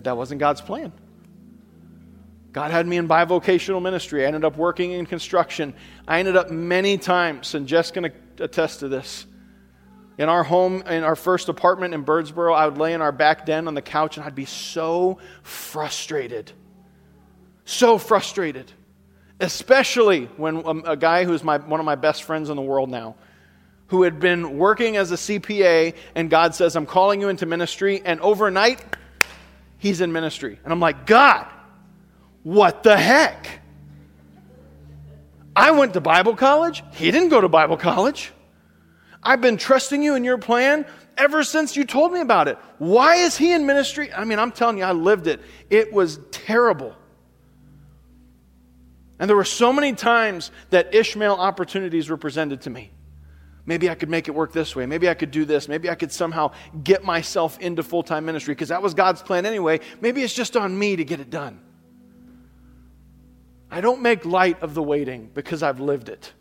But 0.00 0.04
that 0.04 0.16
wasn't 0.16 0.40
God's 0.40 0.62
plan. 0.62 0.94
God 2.52 2.70
had 2.70 2.86
me 2.86 2.96
in 2.96 3.06
bivocational 3.06 3.82
ministry. 3.82 4.24
I 4.24 4.28
ended 4.28 4.46
up 4.46 4.56
working 4.56 4.92
in 4.92 5.04
construction. 5.04 5.74
I 6.08 6.20
ended 6.20 6.36
up 6.36 6.50
many 6.50 6.96
times, 6.96 7.54
and 7.54 7.66
Jess 7.66 7.90
can 7.90 8.10
attest 8.38 8.80
to 8.80 8.88
this. 8.88 9.26
In 10.16 10.30
our 10.30 10.42
home, 10.42 10.80
in 10.86 11.04
our 11.04 11.16
first 11.16 11.50
apartment 11.50 11.92
in 11.92 12.02
Birdsboro, 12.02 12.56
I 12.56 12.66
would 12.66 12.78
lay 12.78 12.94
in 12.94 13.02
our 13.02 13.12
back 13.12 13.44
den 13.44 13.68
on 13.68 13.74
the 13.74 13.82
couch 13.82 14.16
and 14.16 14.24
I'd 14.24 14.34
be 14.34 14.46
so 14.46 15.18
frustrated. 15.42 16.50
So 17.66 17.98
frustrated. 17.98 18.72
Especially 19.38 20.30
when 20.38 20.66
um, 20.66 20.82
a 20.86 20.96
guy 20.96 21.24
who's 21.24 21.44
my, 21.44 21.58
one 21.58 21.78
of 21.78 21.84
my 21.84 21.96
best 21.96 22.22
friends 22.22 22.48
in 22.48 22.56
the 22.56 22.62
world 22.62 22.88
now, 22.88 23.16
who 23.88 24.04
had 24.04 24.18
been 24.18 24.56
working 24.56 24.96
as 24.96 25.12
a 25.12 25.16
CPA, 25.16 25.94
and 26.14 26.30
God 26.30 26.54
says, 26.54 26.74
I'm 26.74 26.86
calling 26.86 27.20
you 27.20 27.28
into 27.28 27.44
ministry, 27.44 28.00
and 28.02 28.18
overnight, 28.22 28.82
he's 29.80 30.00
in 30.00 30.12
ministry. 30.12 30.60
And 30.62 30.72
I'm 30.72 30.78
like, 30.78 31.06
God, 31.06 31.46
what 32.44 32.84
the 32.84 32.96
heck? 32.96 33.60
I 35.56 35.72
went 35.72 35.94
to 35.94 36.00
Bible 36.00 36.36
college. 36.36 36.84
He 36.92 37.10
didn't 37.10 37.30
go 37.30 37.40
to 37.40 37.48
Bible 37.48 37.76
college. 37.76 38.32
I've 39.22 39.40
been 39.40 39.56
trusting 39.56 40.02
you 40.02 40.14
in 40.14 40.24
your 40.24 40.38
plan 40.38 40.86
ever 41.16 41.42
since 41.42 41.76
you 41.76 41.84
told 41.84 42.12
me 42.12 42.20
about 42.20 42.48
it. 42.48 42.56
Why 42.78 43.16
is 43.16 43.36
he 43.36 43.52
in 43.52 43.66
ministry? 43.66 44.12
I 44.12 44.24
mean, 44.24 44.38
I'm 44.38 44.52
telling 44.52 44.78
you, 44.78 44.84
I 44.84 44.92
lived 44.92 45.26
it. 45.26 45.40
It 45.68 45.92
was 45.92 46.20
terrible. 46.30 46.94
And 49.18 49.28
there 49.28 49.36
were 49.36 49.44
so 49.44 49.72
many 49.72 49.92
times 49.92 50.50
that 50.70 50.94
Ishmael 50.94 51.34
opportunities 51.34 52.08
were 52.08 52.16
presented 52.16 52.62
to 52.62 52.70
me. 52.70 52.90
Maybe 53.70 53.88
I 53.88 53.94
could 53.94 54.08
make 54.08 54.26
it 54.26 54.32
work 54.32 54.52
this 54.52 54.74
way. 54.74 54.84
Maybe 54.84 55.08
I 55.08 55.14
could 55.14 55.30
do 55.30 55.44
this. 55.44 55.68
Maybe 55.68 55.88
I 55.88 55.94
could 55.94 56.10
somehow 56.10 56.50
get 56.82 57.04
myself 57.04 57.56
into 57.60 57.84
full 57.84 58.02
time 58.02 58.24
ministry 58.24 58.52
because 58.52 58.70
that 58.70 58.82
was 58.82 58.94
God's 58.94 59.22
plan 59.22 59.46
anyway. 59.46 59.78
Maybe 60.00 60.24
it's 60.24 60.34
just 60.34 60.56
on 60.56 60.76
me 60.76 60.96
to 60.96 61.04
get 61.04 61.20
it 61.20 61.30
done. 61.30 61.60
I 63.70 63.80
don't 63.80 64.02
make 64.02 64.24
light 64.24 64.60
of 64.60 64.74
the 64.74 64.82
waiting 64.82 65.30
because 65.32 65.62
I've 65.62 65.78
lived 65.78 66.08
it. 66.08 66.32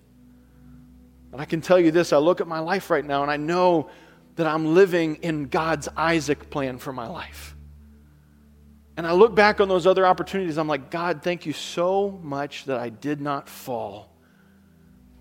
And 1.31 1.39
I 1.39 1.45
can 1.45 1.61
tell 1.61 1.79
you 1.79 1.91
this 1.91 2.13
I 2.13 2.17
look 2.17 2.41
at 2.41 2.47
my 2.47 2.61
life 2.61 2.89
right 2.89 3.05
now 3.05 3.21
and 3.21 3.29
I 3.29 3.37
know 3.37 3.91
that 4.35 4.47
I'm 4.47 4.73
living 4.73 5.17
in 5.17 5.49
God's 5.49 5.87
Isaac 5.95 6.49
plan 6.49 6.79
for 6.79 6.91
my 6.91 7.07
life. 7.07 7.55
And 8.97 9.05
I 9.05 9.11
look 9.11 9.35
back 9.35 9.61
on 9.61 9.67
those 9.67 9.85
other 9.85 10.07
opportunities, 10.07 10.57
I'm 10.57 10.67
like, 10.67 10.89
God, 10.89 11.21
thank 11.21 11.45
you 11.45 11.53
so 11.53 12.19
much 12.23 12.65
that 12.65 12.79
I 12.79 12.89
did 12.89 13.21
not 13.21 13.47
fall 13.47 14.15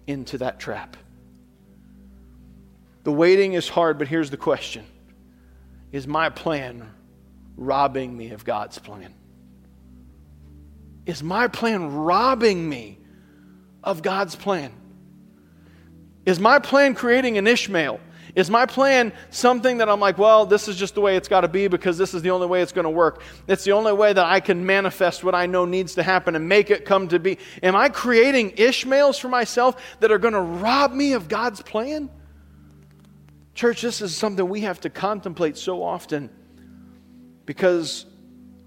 into 0.07 0.39
that 0.39 0.59
trap. 0.59 0.97
The 3.09 3.13
waiting 3.13 3.55
is 3.55 3.71
hard, 3.71 3.97
but 3.97 4.07
here's 4.07 4.29
the 4.29 4.37
question 4.37 4.85
Is 5.93 6.07
my 6.07 6.29
plan 6.29 6.91
robbing 7.57 8.15
me 8.15 8.33
of 8.33 8.45
God's 8.45 8.79
plan? 8.79 9.15
Is 11.07 11.23
my 11.23 11.49
plan 11.49 11.91
robbing 11.91 12.69
me 12.69 12.99
of 13.83 14.03
God's 14.03 14.37
plan? 14.37 14.75
Is 16.27 16.39
my 16.39 16.59
plan 16.59 16.95
creating 16.95 17.39
an 17.39 17.47
Ishmael? 17.47 17.99
Is 18.35 18.51
my 18.51 18.67
plan 18.67 19.15
something 19.31 19.79
that 19.79 19.89
I'm 19.89 20.01
like, 20.01 20.19
well, 20.19 20.45
this 20.45 20.69
is 20.69 20.77
just 20.77 20.95
the 20.95 21.01
way 21.01 21.17
it's 21.17 21.29
got 21.29 21.41
to 21.41 21.49
be 21.49 21.67
because 21.67 21.97
this 21.97 22.13
is 22.13 22.21
the 22.21 22.29
only 22.29 22.47
way 22.47 22.61
it's 22.61 22.73
going 22.73 22.85
to 22.85 22.91
work? 22.91 23.23
It's 23.47 23.65
the 23.65 23.73
only 23.73 23.95
way 23.95 24.13
that 24.13 24.27
I 24.27 24.41
can 24.41 24.67
manifest 24.67 25.25
what 25.25 25.35
I 25.35 25.47
know 25.47 25.65
needs 25.65 25.95
to 25.95 26.03
happen 26.03 26.37
and 26.37 26.47
make 26.47 26.69
it 26.69 26.85
come 26.85 27.09
to 27.09 27.19
be. 27.19 27.39
Am 27.63 27.75
I 27.75 27.89
creating 27.89 28.53
Ishmaels 28.59 29.19
for 29.19 29.29
myself 29.29 29.83
that 30.01 30.13
are 30.13 30.19
going 30.19 30.35
to 30.35 30.43
rob 30.43 30.93
me 30.93 31.15
of 31.15 31.27
God's 31.27 31.63
plan? 31.63 32.11
Church, 33.59 33.83
this 33.83 34.01
is 34.03 34.17
something 34.17 34.49
we 34.49 34.61
have 34.61 34.81
to 34.83 34.89
contemplate 34.89 35.59
so 35.59 35.83
often 35.83 36.31
because 37.45 38.07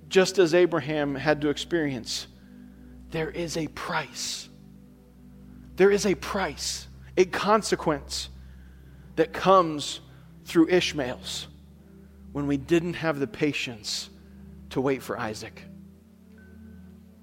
just 0.10 0.38
as 0.38 0.54
Abraham 0.54 1.15
had 1.15 1.39
to 1.43 1.49
experience, 1.49 2.27
there 3.10 3.30
is 3.32 3.56
a 3.56 3.69
price. 3.69 4.49
There 5.77 5.91
is 5.91 6.06
a 6.06 6.15
price, 6.15 6.89
a 7.15 7.23
consequence 7.23 8.27
that 9.15 9.32
comes 9.32 10.01
through 10.43 10.67
Ishmael's 10.67 11.47
when 12.34 12.45
we 12.45 12.58
didn't 12.58 12.95
have 12.95 13.17
the 13.17 13.27
patience 13.27 14.10
to 14.71 14.82
wait 14.82 15.01
for 15.01 15.17
Isaac. 15.17 15.63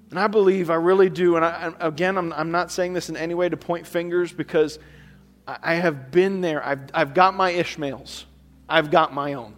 And 0.09 0.19
I 0.19 0.27
believe, 0.27 0.71
I 0.71 0.77
really 0.77 1.11
do, 1.11 1.37
and 1.37 1.45
I, 1.45 1.71
again, 1.81 2.17
I'm, 2.17 2.33
I'm 2.33 2.51
not 2.51 2.73
saying 2.73 2.95
this 2.95 3.11
in 3.11 3.17
any 3.19 3.35
way 3.35 3.51
to 3.51 3.59
point 3.59 3.87
fingers 3.87 4.33
because 4.33 4.79
I, 5.49 5.75
have 5.75 6.11
been 6.11 6.41
there. 6.41 6.65
I've, 6.65 6.91
I've 6.93 7.15
got 7.15 7.35
my 7.35 7.51
Ishmaels, 7.51 8.27
I've 8.69 8.91
got 8.91 9.15
my 9.15 9.35
own 9.35 9.55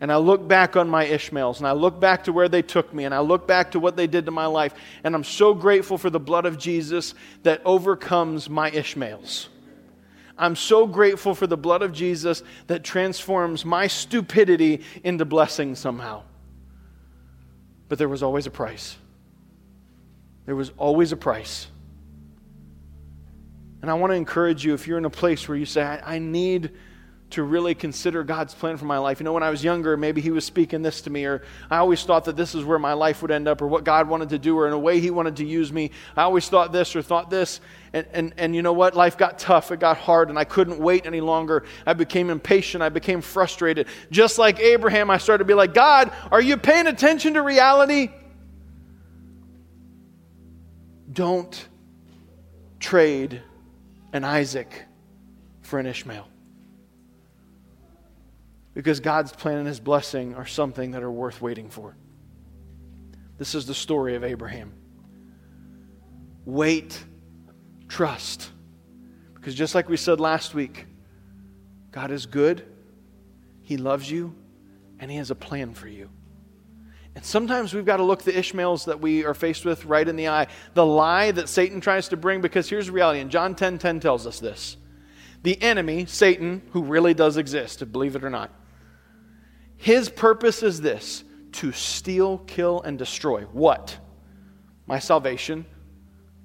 and 0.00 0.10
I 0.10 0.16
look 0.16 0.48
back 0.48 0.76
on 0.76 0.88
my 0.88 1.04
Ishmaels 1.04 1.58
and 1.58 1.68
I 1.68 1.72
look 1.72 2.00
back 2.00 2.24
to 2.24 2.32
where 2.32 2.48
they 2.48 2.62
took 2.62 2.92
me 2.92 3.04
and 3.04 3.14
I 3.14 3.20
look 3.20 3.46
back 3.46 3.72
to 3.72 3.80
what 3.80 3.96
they 3.96 4.06
did 4.06 4.24
to 4.26 4.30
my 4.30 4.46
life, 4.46 4.74
and 5.04 5.14
I'm 5.14 5.24
so 5.24 5.52
grateful 5.52 5.98
for 5.98 6.08
the 6.08 6.18
blood 6.18 6.46
of 6.46 6.58
Jesus 6.58 7.14
that 7.42 7.60
overcomes 7.64 8.48
my 8.48 8.70
Ishmaels. 8.70 9.48
I'm 10.38 10.56
so 10.56 10.86
grateful 10.86 11.34
for 11.34 11.46
the 11.46 11.58
blood 11.58 11.82
of 11.82 11.92
Jesus 11.92 12.42
that 12.66 12.82
transforms 12.82 13.66
my 13.66 13.86
stupidity 13.88 14.80
into 15.04 15.26
blessing 15.26 15.74
somehow. 15.74 16.22
But 17.90 17.98
there 17.98 18.08
was 18.08 18.22
always 18.22 18.46
a 18.46 18.50
price. 18.50 18.96
There 20.46 20.56
was 20.56 20.72
always 20.78 21.12
a 21.12 21.16
price. 21.16 21.66
And 23.82 23.90
I 23.90 23.94
want 23.94 24.10
to 24.10 24.14
encourage 24.14 24.64
you 24.64 24.74
if 24.74 24.86
you're 24.86 24.98
in 24.98 25.04
a 25.04 25.10
place 25.10 25.48
where 25.48 25.56
you 25.56 25.66
say, 25.66 25.82
I, 25.82 26.16
I 26.16 26.18
need 26.18 26.70
to 27.30 27.44
really 27.44 27.76
consider 27.76 28.24
God's 28.24 28.52
plan 28.54 28.76
for 28.76 28.86
my 28.86 28.98
life. 28.98 29.20
You 29.20 29.24
know, 29.24 29.32
when 29.32 29.44
I 29.44 29.50
was 29.50 29.62
younger, 29.62 29.96
maybe 29.96 30.20
He 30.20 30.30
was 30.30 30.44
speaking 30.44 30.82
this 30.82 31.00
to 31.02 31.10
me, 31.10 31.24
or 31.24 31.42
I 31.70 31.78
always 31.78 32.02
thought 32.02 32.24
that 32.24 32.36
this 32.36 32.54
is 32.54 32.64
where 32.64 32.78
my 32.78 32.92
life 32.92 33.22
would 33.22 33.30
end 33.30 33.46
up, 33.46 33.62
or 33.62 33.68
what 33.68 33.84
God 33.84 34.08
wanted 34.08 34.30
to 34.30 34.38
do, 34.38 34.58
or 34.58 34.66
in 34.66 34.72
a 34.72 34.78
way 34.78 35.00
He 35.00 35.10
wanted 35.10 35.36
to 35.36 35.46
use 35.46 35.72
me. 35.72 35.92
I 36.16 36.22
always 36.22 36.48
thought 36.48 36.72
this 36.72 36.94
or 36.96 37.02
thought 37.02 37.30
this. 37.30 37.60
And, 37.92 38.06
and, 38.12 38.34
and 38.36 38.54
you 38.54 38.62
know 38.62 38.72
what? 38.72 38.96
Life 38.96 39.16
got 39.16 39.38
tough, 39.38 39.70
it 39.70 39.78
got 39.78 39.96
hard, 39.96 40.28
and 40.28 40.38
I 40.38 40.44
couldn't 40.44 40.78
wait 40.78 41.06
any 41.06 41.20
longer. 41.20 41.64
I 41.86 41.92
became 41.92 42.30
impatient, 42.30 42.82
I 42.82 42.88
became 42.88 43.20
frustrated. 43.20 43.86
Just 44.10 44.38
like 44.38 44.58
Abraham, 44.58 45.10
I 45.10 45.18
started 45.18 45.44
to 45.44 45.48
be 45.48 45.54
like, 45.54 45.72
God, 45.72 46.12
are 46.32 46.42
you 46.42 46.56
paying 46.56 46.88
attention 46.88 47.34
to 47.34 47.42
reality? 47.42 48.10
Don't 51.12 51.68
trade 52.80 53.42
an 54.12 54.24
Isaac 54.24 54.84
for 55.62 55.78
an 55.78 55.86
Ishmael. 55.86 56.26
Because 58.74 59.00
God's 59.00 59.32
plan 59.32 59.58
and 59.58 59.66
his 59.66 59.80
blessing 59.80 60.34
are 60.34 60.46
something 60.46 60.92
that 60.92 61.02
are 61.02 61.10
worth 61.10 61.42
waiting 61.42 61.68
for. 61.68 61.96
This 63.38 63.54
is 63.54 63.66
the 63.66 63.74
story 63.74 64.14
of 64.16 64.24
Abraham. 64.24 64.72
Wait, 66.44 67.02
trust. 67.88 68.50
Because 69.34 69.54
just 69.54 69.74
like 69.74 69.88
we 69.88 69.96
said 69.96 70.20
last 70.20 70.54
week, 70.54 70.86
God 71.90 72.10
is 72.10 72.26
good, 72.26 72.64
He 73.62 73.76
loves 73.76 74.10
you, 74.10 74.34
and 74.98 75.10
He 75.10 75.16
has 75.16 75.30
a 75.30 75.34
plan 75.34 75.74
for 75.74 75.88
you. 75.88 76.10
And 77.14 77.24
sometimes 77.24 77.74
we've 77.74 77.84
got 77.84 77.96
to 77.96 78.04
look 78.04 78.22
the 78.22 78.38
Ishmaels 78.38 78.84
that 78.84 79.00
we 79.00 79.24
are 79.24 79.34
faced 79.34 79.64
with 79.64 79.84
right 79.84 80.06
in 80.06 80.16
the 80.16 80.28
eye. 80.28 80.46
The 80.74 80.86
lie 80.86 81.32
that 81.32 81.48
Satan 81.48 81.80
tries 81.80 82.08
to 82.08 82.16
bring, 82.16 82.40
because 82.40 82.68
here's 82.68 82.86
the 82.86 82.92
reality, 82.92 83.20
and 83.20 83.30
John 83.30 83.54
10 83.54 83.78
10 83.78 84.00
tells 84.00 84.26
us 84.26 84.38
this. 84.38 84.76
The 85.42 85.60
enemy, 85.60 86.06
Satan, 86.06 86.62
who 86.72 86.82
really 86.82 87.14
does 87.14 87.36
exist, 87.36 87.90
believe 87.90 88.14
it 88.14 88.22
or 88.22 88.30
not, 88.30 88.52
his 89.76 90.08
purpose 90.08 90.62
is 90.62 90.80
this 90.80 91.24
to 91.52 91.72
steal, 91.72 92.38
kill, 92.38 92.82
and 92.82 92.98
destroy. 92.98 93.42
What? 93.44 93.98
My 94.86 94.98
salvation, 94.98 95.64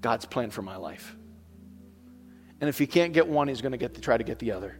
God's 0.01 0.25
plan 0.25 0.49
for 0.49 0.61
my 0.61 0.77
life. 0.77 1.15
And 2.61 2.69
if 2.69 2.77
he 2.77 2.87
can't 2.87 3.13
get 3.13 3.27
one, 3.27 3.47
he's 3.49 3.61
going 3.61 3.73
to 3.73 3.77
get 3.77 3.95
to 3.95 4.01
try 4.01 4.17
to 4.17 4.23
get 4.23 4.39
the 4.39 4.53
other. 4.53 4.79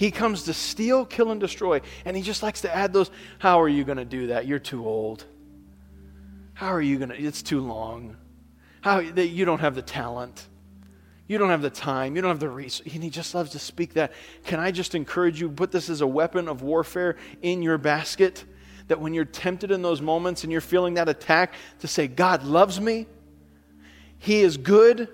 He 0.00 0.10
comes 0.10 0.44
to 0.44 0.54
steal, 0.54 1.04
kill, 1.04 1.30
and 1.30 1.38
destroy. 1.38 1.82
And 2.06 2.16
he 2.16 2.22
just 2.22 2.42
likes 2.42 2.62
to 2.62 2.74
add 2.74 2.94
those. 2.94 3.10
How 3.38 3.60
are 3.60 3.68
you 3.68 3.84
going 3.84 3.98
to 3.98 4.06
do 4.06 4.28
that? 4.28 4.46
You're 4.46 4.58
too 4.58 4.86
old. 4.86 5.26
How 6.54 6.68
are 6.68 6.80
you 6.80 6.96
going 6.96 7.10
to? 7.10 7.22
It's 7.22 7.42
too 7.42 7.60
long. 7.60 8.16
How 8.80 9.00
you 9.00 9.44
don't 9.44 9.58
have 9.58 9.74
the 9.74 9.82
talent. 9.82 10.48
You 11.26 11.36
don't 11.36 11.50
have 11.50 11.60
the 11.60 11.68
time. 11.68 12.16
You 12.16 12.22
don't 12.22 12.30
have 12.30 12.40
the 12.40 12.48
resource. 12.48 12.90
And 12.94 13.04
he 13.04 13.10
just 13.10 13.34
loves 13.34 13.50
to 13.50 13.58
speak 13.58 13.92
that. 13.92 14.12
Can 14.44 14.58
I 14.58 14.70
just 14.70 14.94
encourage 14.94 15.38
you, 15.38 15.50
put 15.50 15.70
this 15.70 15.90
as 15.90 16.00
a 16.00 16.06
weapon 16.06 16.48
of 16.48 16.62
warfare 16.62 17.18
in 17.42 17.60
your 17.60 17.76
basket? 17.76 18.42
That 18.88 19.02
when 19.02 19.12
you're 19.12 19.26
tempted 19.26 19.70
in 19.70 19.82
those 19.82 20.00
moments 20.00 20.44
and 20.44 20.50
you're 20.50 20.62
feeling 20.62 20.94
that 20.94 21.10
attack, 21.10 21.52
to 21.80 21.86
say, 21.86 22.08
God 22.08 22.42
loves 22.42 22.80
me, 22.80 23.06
He 24.18 24.40
is 24.40 24.56
good, 24.56 25.08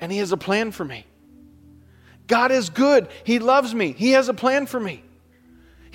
and 0.00 0.10
He 0.10 0.18
has 0.18 0.32
a 0.32 0.36
plan 0.36 0.72
for 0.72 0.84
me. 0.84 1.06
God 2.26 2.50
is 2.50 2.70
good. 2.70 3.08
He 3.24 3.38
loves 3.38 3.74
me. 3.74 3.92
He 3.92 4.12
has 4.12 4.28
a 4.28 4.34
plan 4.34 4.66
for 4.66 4.80
me. 4.80 5.02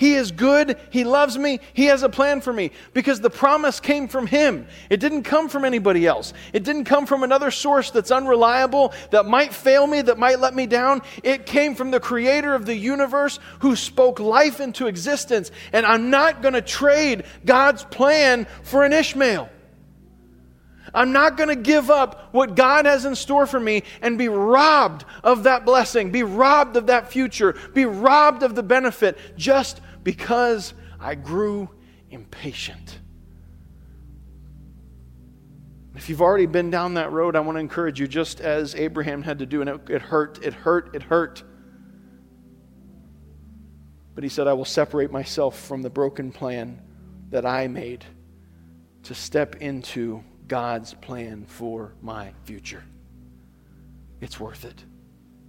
He 0.00 0.14
is 0.14 0.32
good. 0.32 0.78
He 0.88 1.04
loves 1.04 1.36
me. 1.36 1.60
He 1.74 1.84
has 1.86 2.02
a 2.02 2.08
plan 2.08 2.40
for 2.40 2.54
me 2.54 2.70
because 2.94 3.20
the 3.20 3.28
promise 3.28 3.80
came 3.80 4.08
from 4.08 4.26
Him. 4.26 4.66
It 4.88 4.98
didn't 4.98 5.24
come 5.24 5.50
from 5.50 5.62
anybody 5.62 6.06
else. 6.06 6.32
It 6.54 6.64
didn't 6.64 6.86
come 6.86 7.04
from 7.04 7.22
another 7.22 7.50
source 7.50 7.90
that's 7.90 8.10
unreliable, 8.10 8.94
that 9.10 9.26
might 9.26 9.52
fail 9.52 9.86
me, 9.86 10.00
that 10.00 10.18
might 10.18 10.40
let 10.40 10.54
me 10.54 10.66
down. 10.66 11.02
It 11.22 11.44
came 11.44 11.74
from 11.74 11.90
the 11.90 12.00
Creator 12.00 12.54
of 12.54 12.64
the 12.64 12.74
universe 12.74 13.38
who 13.58 13.76
spoke 13.76 14.18
life 14.20 14.58
into 14.58 14.86
existence. 14.86 15.50
And 15.70 15.84
I'm 15.84 16.08
not 16.08 16.40
going 16.40 16.54
to 16.54 16.62
trade 16.62 17.24
God's 17.44 17.84
plan 17.84 18.46
for 18.62 18.84
an 18.84 18.94
Ishmael. 18.94 19.50
I'm 20.94 21.12
not 21.12 21.36
going 21.36 21.48
to 21.48 21.56
give 21.56 21.90
up 21.90 22.32
what 22.32 22.54
God 22.54 22.86
has 22.86 23.04
in 23.04 23.14
store 23.14 23.46
for 23.46 23.60
me 23.60 23.84
and 24.02 24.18
be 24.18 24.28
robbed 24.28 25.04
of 25.22 25.44
that 25.44 25.64
blessing, 25.64 26.10
be 26.10 26.22
robbed 26.22 26.76
of 26.76 26.86
that 26.88 27.10
future, 27.10 27.54
be 27.74 27.84
robbed 27.84 28.42
of 28.42 28.54
the 28.54 28.62
benefit 28.62 29.18
just 29.36 29.80
because 30.02 30.74
I 30.98 31.14
grew 31.14 31.68
impatient. 32.10 32.98
If 35.94 36.08
you've 36.08 36.22
already 36.22 36.46
been 36.46 36.70
down 36.70 36.94
that 36.94 37.12
road, 37.12 37.36
I 37.36 37.40
want 37.40 37.56
to 37.56 37.60
encourage 37.60 38.00
you, 38.00 38.08
just 38.08 38.40
as 38.40 38.74
Abraham 38.74 39.22
had 39.22 39.38
to 39.40 39.46
do, 39.46 39.60
and 39.60 39.68
it, 39.68 39.80
it 39.90 40.02
hurt, 40.02 40.42
it 40.42 40.54
hurt, 40.54 40.94
it 40.94 41.02
hurt. 41.02 41.42
But 44.14 44.24
he 44.24 44.30
said, 44.30 44.46
I 44.46 44.52
will 44.54 44.64
separate 44.64 45.10
myself 45.10 45.60
from 45.60 45.82
the 45.82 45.90
broken 45.90 46.32
plan 46.32 46.80
that 47.30 47.44
I 47.44 47.68
made 47.68 48.04
to 49.04 49.14
step 49.14 49.56
into 49.56 50.24
God's 50.50 50.94
plan 50.94 51.44
for 51.46 51.94
my 52.02 52.32
future. 52.42 52.82
It's 54.20 54.40
worth 54.40 54.64
it. 54.64 54.84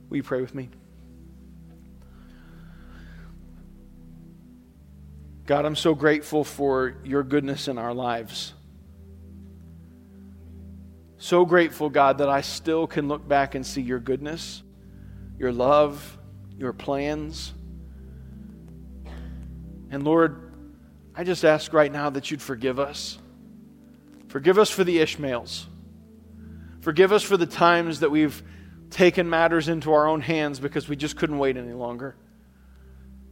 Will 0.08 0.18
you 0.18 0.24
pray 0.24 0.42
with 0.42 0.54
me? 0.54 0.70
God, 5.48 5.66
I'm 5.66 5.76
so 5.76 5.96
grateful 5.96 6.44
for 6.44 6.98
your 7.04 7.24
goodness 7.24 7.68
in 7.68 7.80
our 7.80 7.96
lives. 7.96 8.54
So 11.18 11.46
grateful, 11.46 11.90
God, 11.90 12.20
that 12.20 12.30
I 12.30 12.42
still 12.42 12.86
can 12.86 13.08
look 13.08 13.28
back 13.28 13.56
and 13.56 13.66
see 13.66 13.82
your 13.82 14.00
goodness, 14.00 14.62
your 15.40 15.52
love, 15.52 16.20
your 16.60 16.74
plans. 16.74 17.56
And 19.90 20.04
Lord, 20.04 20.54
I 21.16 21.24
just 21.24 21.44
ask 21.44 21.74
right 21.74 21.92
now 21.92 22.12
that 22.12 22.30
you'd 22.30 22.42
forgive 22.42 22.80
us. 22.80 23.18
Forgive 24.32 24.58
us 24.58 24.70
for 24.70 24.86
the 24.86 25.00
Ishmaels. 25.00 25.68
Forgive 26.80 27.12
us 27.12 27.22
for 27.22 27.36
the 27.36 27.46
times 27.46 28.00
that 28.00 28.12
we've 28.12 28.42
taken 28.90 29.30
matters 29.30 29.68
into 29.68 29.92
our 29.92 30.08
own 30.08 30.22
hands 30.22 30.58
because 30.58 30.88
we 30.88 30.96
just 30.96 31.18
couldn't 31.18 31.38
wait 31.38 31.58
any 31.58 31.74
longer. 31.74 32.16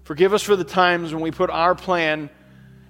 Forgive 0.03 0.33
us 0.33 0.43
for 0.43 0.57
the 0.57 0.65
times 0.65 1.13
when 1.13 1.23
we 1.23 1.31
put 1.31 1.49
our 1.49 1.73
plan 1.73 2.29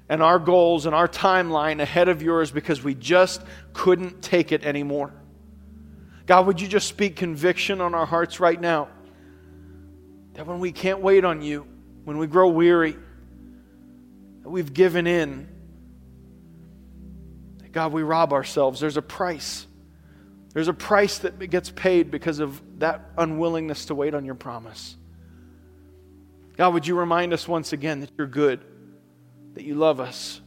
and 0.10 0.24
our 0.24 0.40
goals 0.40 0.88
and 0.88 0.96
our 0.96 1.08
timeline 1.08 1.82
ahead 1.82 2.08
of 2.08 2.24
yours 2.24 2.50
because 2.50 2.84
we 2.84 2.96
just 2.96 3.44
couldn't 3.74 4.24
take 4.24 4.52
it 4.52 4.64
anymore. 4.64 5.14
God, 6.26 6.48
would 6.48 6.60
you 6.60 6.68
just 6.68 6.88
speak 6.88 7.16
conviction 7.16 7.80
on 7.80 7.94
our 7.94 8.08
hearts 8.08 8.40
right 8.40 8.60
now? 8.60 8.88
That 10.34 10.48
when 10.48 10.60
we 10.60 10.72
can't 10.72 11.02
wait 11.02 11.24
on 11.24 11.44
you, 11.44 11.68
when 12.06 12.18
we 12.18 12.26
grow 12.26 12.50
weary, 12.50 12.96
that 14.42 14.50
we've 14.50 14.74
given 14.74 15.06
in 15.06 15.48
God, 17.80 17.94
we 17.94 18.04
rob 18.04 18.34
ourselves. 18.34 18.82
There's 18.82 18.98
a 18.98 19.02
price. 19.02 19.66
There's 20.52 20.68
a 20.68 20.74
price 20.74 21.20
that 21.20 21.40
gets 21.50 21.72
paid 21.72 22.12
because 22.12 22.40
of 22.40 22.62
that 22.80 23.12
unwillingness 23.18 23.86
to 23.86 23.96
wait 23.96 24.14
on 24.14 24.26
your 24.26 24.36
promise. 24.36 24.98
God, 26.58 26.74
would 26.74 26.86
you 26.86 27.00
remind 27.00 27.32
us 27.32 27.48
once 27.48 27.72
again 27.72 28.02
that 28.02 28.10
you're 28.18 28.28
good, 28.28 28.60
that 29.54 29.64
you 29.64 29.76
love 29.76 30.02
us, 30.02 30.42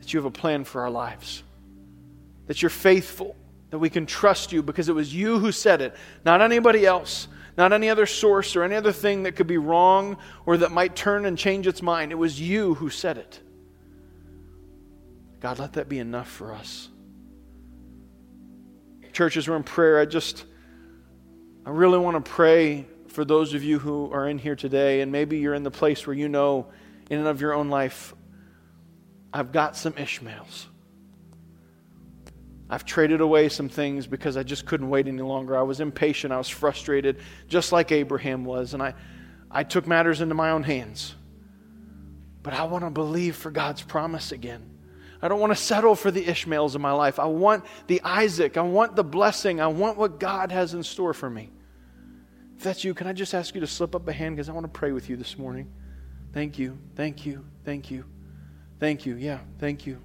that 0.00 0.12
you 0.12 0.18
have 0.18 0.24
a 0.24 0.30
plan 0.32 0.64
for 0.64 0.80
our 0.80 0.90
lives, 0.90 1.44
that 2.48 2.62
you're 2.62 2.68
faithful, 2.68 3.36
that 3.70 3.78
we 3.78 3.88
can 3.88 4.04
trust 4.04 4.50
you 4.50 4.60
because 4.60 4.88
it 4.88 4.94
was 4.96 5.14
you 5.14 5.38
who 5.38 5.52
said 5.52 5.82
it, 5.82 5.94
not 6.24 6.42
anybody 6.42 6.84
else, 6.84 7.28
not 7.56 7.72
any 7.72 7.88
other 7.88 8.06
source 8.06 8.56
or 8.56 8.64
any 8.64 8.74
other 8.74 8.90
thing 8.90 9.22
that 9.22 9.36
could 9.36 9.46
be 9.46 9.58
wrong 9.58 10.16
or 10.46 10.56
that 10.56 10.72
might 10.72 10.96
turn 10.96 11.26
and 11.26 11.38
change 11.38 11.68
its 11.68 11.80
mind. 11.80 12.10
It 12.10 12.16
was 12.16 12.40
you 12.40 12.74
who 12.74 12.90
said 12.90 13.18
it. 13.18 13.38
God, 15.44 15.58
let 15.58 15.74
that 15.74 15.90
be 15.90 15.98
enough 15.98 16.30
for 16.30 16.54
us. 16.54 16.88
Churches, 19.12 19.46
we're 19.46 19.56
in 19.56 19.62
prayer. 19.62 19.98
I 19.98 20.06
just, 20.06 20.46
I 21.66 21.68
really 21.68 21.98
want 21.98 22.24
to 22.24 22.30
pray 22.30 22.86
for 23.08 23.26
those 23.26 23.52
of 23.52 23.62
you 23.62 23.78
who 23.78 24.10
are 24.10 24.26
in 24.26 24.38
here 24.38 24.56
today, 24.56 25.02
and 25.02 25.12
maybe 25.12 25.36
you're 25.36 25.52
in 25.52 25.62
the 25.62 25.70
place 25.70 26.06
where 26.06 26.16
you 26.16 26.30
know, 26.30 26.68
in 27.10 27.18
and 27.18 27.28
of 27.28 27.42
your 27.42 27.52
own 27.52 27.68
life, 27.68 28.14
I've 29.34 29.52
got 29.52 29.76
some 29.76 29.92
Ishmaels. 29.98 30.66
I've 32.70 32.86
traded 32.86 33.20
away 33.20 33.50
some 33.50 33.68
things 33.68 34.06
because 34.06 34.38
I 34.38 34.44
just 34.44 34.64
couldn't 34.64 34.88
wait 34.88 35.08
any 35.08 35.20
longer. 35.20 35.58
I 35.58 35.62
was 35.62 35.78
impatient. 35.78 36.32
I 36.32 36.38
was 36.38 36.48
frustrated, 36.48 37.18
just 37.48 37.70
like 37.70 37.92
Abraham 37.92 38.46
was. 38.46 38.72
And 38.72 38.82
I, 38.82 38.94
I 39.50 39.62
took 39.62 39.86
matters 39.86 40.22
into 40.22 40.34
my 40.34 40.52
own 40.52 40.62
hands. 40.62 41.14
But 42.42 42.54
I 42.54 42.64
want 42.64 42.82
to 42.84 42.90
believe 42.90 43.36
for 43.36 43.50
God's 43.50 43.82
promise 43.82 44.32
again. 44.32 44.73
I 45.24 45.28
don't 45.28 45.40
want 45.40 45.52
to 45.52 45.56
settle 45.56 45.94
for 45.94 46.10
the 46.10 46.28
Ishmaels 46.28 46.76
in 46.76 46.82
my 46.82 46.92
life. 46.92 47.18
I 47.18 47.24
want 47.24 47.64
the 47.86 48.02
Isaac. 48.02 48.58
I 48.58 48.60
want 48.60 48.94
the 48.94 49.02
blessing. 49.02 49.58
I 49.58 49.68
want 49.68 49.96
what 49.96 50.20
God 50.20 50.52
has 50.52 50.74
in 50.74 50.82
store 50.82 51.14
for 51.14 51.30
me. 51.30 51.50
If 52.58 52.62
that's 52.62 52.84
you, 52.84 52.92
can 52.92 53.06
I 53.06 53.14
just 53.14 53.32
ask 53.32 53.54
you 53.54 53.62
to 53.62 53.66
slip 53.66 53.94
up 53.94 54.06
a 54.06 54.12
hand 54.12 54.36
because 54.36 54.50
I 54.50 54.52
want 54.52 54.64
to 54.64 54.78
pray 54.78 54.92
with 54.92 55.08
you 55.08 55.16
this 55.16 55.38
morning? 55.38 55.72
Thank 56.34 56.58
you. 56.58 56.76
Thank 56.94 57.24
you. 57.24 57.42
Thank 57.64 57.90
you. 57.90 58.04
Thank 58.78 59.06
you. 59.06 59.14
Yeah, 59.14 59.38
thank 59.58 59.86
you. 59.86 59.98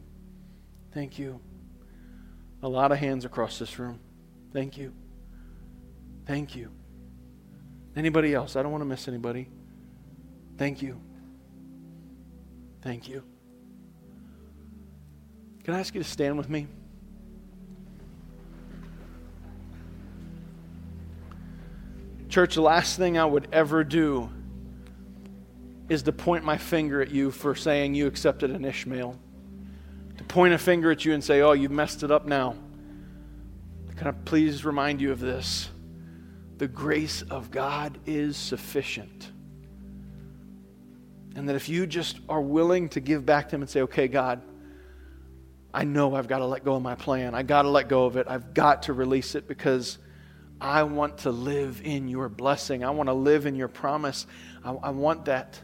Thank 0.94 1.20
you. 1.20 1.42
A 2.64 2.70
lot 2.70 2.94
of 2.94 2.98
hands 2.98 3.26
across 3.26 3.60
this 3.60 3.78
room. 3.78 4.00
Thank 4.54 4.78
you. 4.78 4.94
Thank 6.26 6.56
you. 6.56 6.72
Anybody 7.94 8.34
else? 8.34 8.56
I 8.56 8.64
don't 8.64 8.72
want 8.72 8.84
to 8.84 8.88
miss 8.88 9.10
anybody. 9.10 9.50
Thank 10.58 10.82
you. 10.82 11.02
Thank 12.82 13.10
you. 13.10 13.26
Can 15.70 15.76
I 15.76 15.82
ask 15.82 15.94
you 15.94 16.02
to 16.02 16.10
stand 16.10 16.36
with 16.36 16.50
me? 16.50 16.66
Church, 22.28 22.56
the 22.56 22.64
last 22.64 22.98
thing 22.98 23.20
I 23.20 23.26
would 23.26 23.48
ever 23.52 23.84
do 23.84 24.32
is 25.88 26.02
to 26.02 26.12
point 26.12 26.44
my 26.44 26.58
finger 26.58 27.04
at 27.04 27.12
you 27.12 27.30
for 27.30 27.54
saying 27.54 27.94
you 27.94 28.08
accepted 28.08 28.50
an 28.50 28.66
Ishmael. 28.66 29.16
To 30.18 30.24
point 30.24 30.56
a 30.56 30.58
finger 30.58 30.90
at 30.90 31.06
you 31.06 31.14
and 31.14 31.24
say, 31.24 31.42
oh, 31.42 31.52
you 31.52 31.70
messed 31.70 32.02
it 32.02 32.10
up 32.10 32.26
now. 32.26 32.56
Can 33.96 34.08
I 34.08 34.12
please 34.26 34.66
remind 34.66 35.00
you 35.00 35.12
of 35.12 35.20
this? 35.20 35.70
The 36.58 36.68
grace 36.68 37.22
of 37.22 37.52
God 37.52 38.00
is 38.08 38.38
sufficient. 38.38 39.30
And 41.36 41.48
that 41.48 41.56
if 41.56 41.70
you 41.70 41.86
just 41.86 42.18
are 42.28 42.42
willing 42.42 42.90
to 42.90 43.00
give 43.00 43.24
back 43.24 43.50
to 43.50 43.56
Him 43.56 43.62
and 43.62 43.70
say, 43.70 43.82
okay, 43.82 44.08
God, 44.08 44.42
I 45.74 45.84
know 45.84 46.16
I've 46.16 46.28
got 46.28 46.40
to 46.40 46.46
let 46.46 46.64
go 46.64 46.76
of 46.76 46.82
my 46.82 46.96
plan. 46.96 47.36
I 47.36 47.44
got 47.44 47.64
to 47.64 47.70
let 47.70 47.88
go 47.88 48.06
of 48.06 48.18
it. 48.18 48.28
I've 48.28 48.54
got 48.54 48.84
to 48.84 48.94
release 48.94 49.36
it 49.36 49.48
because 49.48 50.00
I 50.60 50.84
want 50.84 51.20
to 51.20 51.32
live 51.32 51.82
in 51.84 52.08
your 52.08 52.28
blessing. 52.28 52.84
I 52.84 52.90
want 52.90 53.08
to 53.08 53.14
live 53.14 53.46
in 53.46 53.56
your 53.56 53.68
promise. 53.68 54.26
I, 54.64 54.72
I 54.72 54.90
want 54.90 55.26
that. 55.26 55.62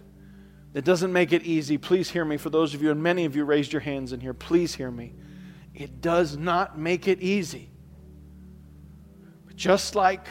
It 0.73 0.85
doesn't 0.85 1.11
make 1.11 1.33
it 1.33 1.43
easy. 1.43 1.77
Please 1.77 2.09
hear 2.09 2.23
me. 2.23 2.37
For 2.37 2.49
those 2.49 2.73
of 2.73 2.81
you, 2.81 2.91
and 2.91 3.01
many 3.01 3.25
of 3.25 3.35
you 3.35 3.45
raised 3.45 3.73
your 3.73 3.79
hands 3.79 4.13
in 4.13 4.19
here, 4.19 4.33
please 4.33 4.75
hear 4.75 4.91
me. 4.91 5.13
It 5.73 6.01
does 6.01 6.37
not 6.37 6.77
make 6.77 7.07
it 7.07 7.21
easy. 7.21 7.69
But 9.45 9.55
just 9.55 9.95
like 9.95 10.27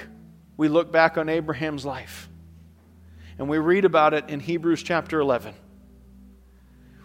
we 0.57 0.69
look 0.69 0.93
back 0.93 1.19
on 1.19 1.29
Abraham's 1.29 1.85
life, 1.85 2.29
and 3.39 3.49
we 3.49 3.59
read 3.59 3.85
about 3.85 4.15
it 4.15 4.29
in 4.31 4.39
Hebrews 4.39 4.83
chapter 4.83 5.19
11, 5.19 5.55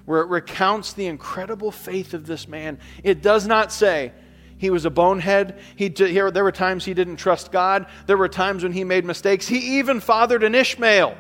where 0.10 0.22
it 0.22 0.28
recounts 0.28 0.94
the 0.94 1.06
incredible 1.06 1.72
faith 1.72 2.16
of 2.16 2.26
this 2.26 2.48
man. 2.48 2.80
It 3.04 3.22
does 3.22 3.46
not 3.46 3.72
say 3.72 4.12
he 4.58 4.72
was 4.72 4.86
a 4.86 4.90
bonehead. 4.90 5.60
He, 5.76 5.94
here, 5.96 6.32
there 6.32 6.44
were 6.44 6.52
times 6.52 6.84
he 6.84 6.96
didn't 6.96 7.18
trust 7.18 7.52
God. 7.52 7.86
There 8.08 8.18
were 8.18 8.28
times 8.28 8.64
when 8.64 8.72
he 8.72 8.84
made 8.84 9.06
mistakes. 9.06 9.48
He 9.48 9.78
even 9.78 10.00
fathered 10.00 10.42
an 10.42 10.56
Ishmael. 10.56 11.16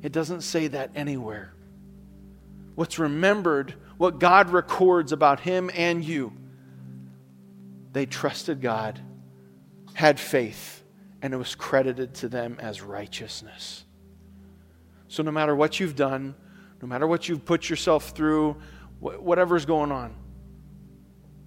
It 0.00 0.12
doesn't 0.12 0.42
say 0.42 0.68
that 0.68 0.92
anywhere. 0.94 1.52
What's 2.76 3.00
remembered, 3.00 3.74
what 3.98 4.20
God 4.20 4.50
records 4.50 5.10
about 5.10 5.40
him 5.40 5.72
and 5.74 6.04
you, 6.04 6.32
they 7.92 8.06
trusted 8.06 8.60
God, 8.60 9.00
had 9.94 10.20
faith, 10.20 10.84
and 11.20 11.34
it 11.34 11.36
was 11.36 11.56
credited 11.56 12.14
to 12.14 12.28
them 12.28 12.58
as 12.60 12.80
righteousness. 12.80 13.84
So, 15.08 15.24
no 15.24 15.32
matter 15.32 15.56
what 15.56 15.80
you've 15.80 15.96
done, 15.96 16.36
no 16.80 16.88
matter 16.88 17.06
what 17.06 17.28
you've 17.28 17.44
put 17.44 17.68
yourself 17.68 18.10
through, 18.10 18.56
whatever's 19.00 19.66
going 19.66 19.92
on, 19.92 20.14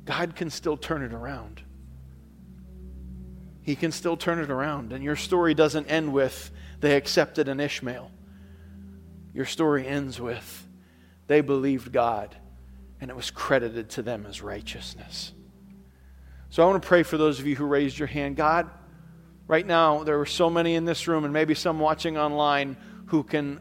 God 0.06 0.36
can 0.36 0.50
still 0.50 0.78
turn 0.78 1.02
it 1.02 1.14
around. 1.14 1.62
He 3.62 3.76
can 3.76 3.92
still 3.92 4.18
turn 4.18 4.40
it 4.40 4.50
around. 4.50 4.92
And 4.92 5.04
your 5.04 5.16
story 5.16 5.54
doesn't 5.54 5.88
end 5.88 6.12
with 6.12 6.52
they 6.82 6.98
accepted 6.98 7.48
an 7.48 7.60
Ishmael. 7.60 8.12
Your 9.34 9.46
story 9.46 9.88
ends 9.88 10.20
with 10.20 10.68
they 11.28 11.42
believed 11.42 11.92
God 11.92 12.36
and 13.00 13.10
it 13.10 13.16
was 13.16 13.32
credited 13.32 13.90
to 13.92 14.02
them 14.02 14.26
as 14.26 14.42
righteousness. 14.42 15.34
So 16.50 16.62
I 16.62 16.66
want 16.68 16.82
to 16.82 16.88
pray 16.88 17.04
for 17.04 17.18
those 17.18 17.40
of 17.40 17.48
you 17.48 17.56
who 17.56 17.66
raised 17.66 17.98
your 17.98 18.08
hand. 18.08 18.36
God, 18.36 18.70
right 19.48 19.66
now, 19.66 20.04
there 20.04 20.20
are 20.20 20.26
so 20.26 20.50
many 20.50 20.76
in 20.76 20.86
this 20.86 21.08
room 21.08 21.24
and 21.24 21.34
maybe 21.34 21.56
some 21.56 21.80
watching 21.80 22.18
online 22.18 22.78
who 23.08 23.24
can 23.24 23.60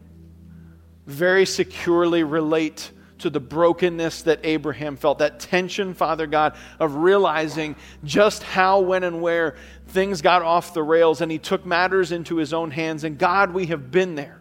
very 1.07 1.47
securely 1.47 2.23
relate 2.23 2.91
to 3.19 3.31
the 3.31 3.41
brokenness 3.41 4.23
that 4.23 4.41
Abraham 4.43 4.97
felt, 4.97 5.19
that 5.19 5.39
tension, 5.39 5.95
Father 5.95 6.27
God, 6.27 6.57
of 6.81 6.97
realizing 6.97 7.77
just 8.03 8.43
how, 8.43 8.81
when, 8.81 9.05
and 9.05 9.23
where 9.23 9.57
things 9.89 10.23
got 10.23 10.43
off 10.43 10.75
the 10.75 10.83
rails 10.83 11.21
and 11.21 11.31
he 11.31 11.39
took 11.39 11.65
matters 11.65 12.11
into 12.11 12.37
his 12.37 12.53
own 12.53 12.71
hands. 12.71 13.05
And 13.05 13.19
God, 13.19 13.53
we 13.53 13.67
have 13.67 13.91
been 13.91 14.17
there. 14.17 14.41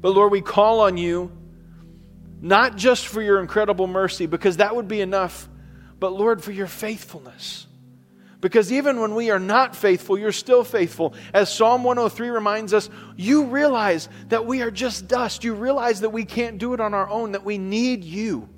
But 0.00 0.10
Lord, 0.10 0.32
we 0.32 0.40
call 0.40 0.80
on 0.80 0.96
you 0.96 1.30
not 2.40 2.76
just 2.76 3.06
for 3.06 3.22
your 3.22 3.40
incredible 3.40 3.86
mercy, 3.86 4.26
because 4.26 4.56
that 4.56 4.74
would 4.74 4.88
be 4.88 5.00
enough, 5.00 5.48
but 6.00 6.12
Lord, 6.12 6.42
for 6.42 6.50
your 6.50 6.66
faithfulness. 6.66 7.68
Because 8.42 8.72
even 8.72 8.98
when 8.98 9.14
we 9.14 9.30
are 9.30 9.38
not 9.38 9.76
faithful, 9.76 10.18
you're 10.18 10.32
still 10.32 10.64
faithful. 10.64 11.14
As 11.32 11.54
Psalm 11.54 11.84
103 11.84 12.28
reminds 12.28 12.74
us, 12.74 12.90
you 13.16 13.44
realize 13.44 14.08
that 14.30 14.44
we 14.44 14.62
are 14.62 14.70
just 14.70 15.06
dust. 15.06 15.44
You 15.44 15.54
realize 15.54 16.00
that 16.00 16.10
we 16.10 16.24
can't 16.24 16.58
do 16.58 16.74
it 16.74 16.80
on 16.80 16.92
our 16.92 17.08
own, 17.08 17.32
that 17.32 17.44
we 17.44 17.56
need 17.56 18.02
you. 18.02 18.48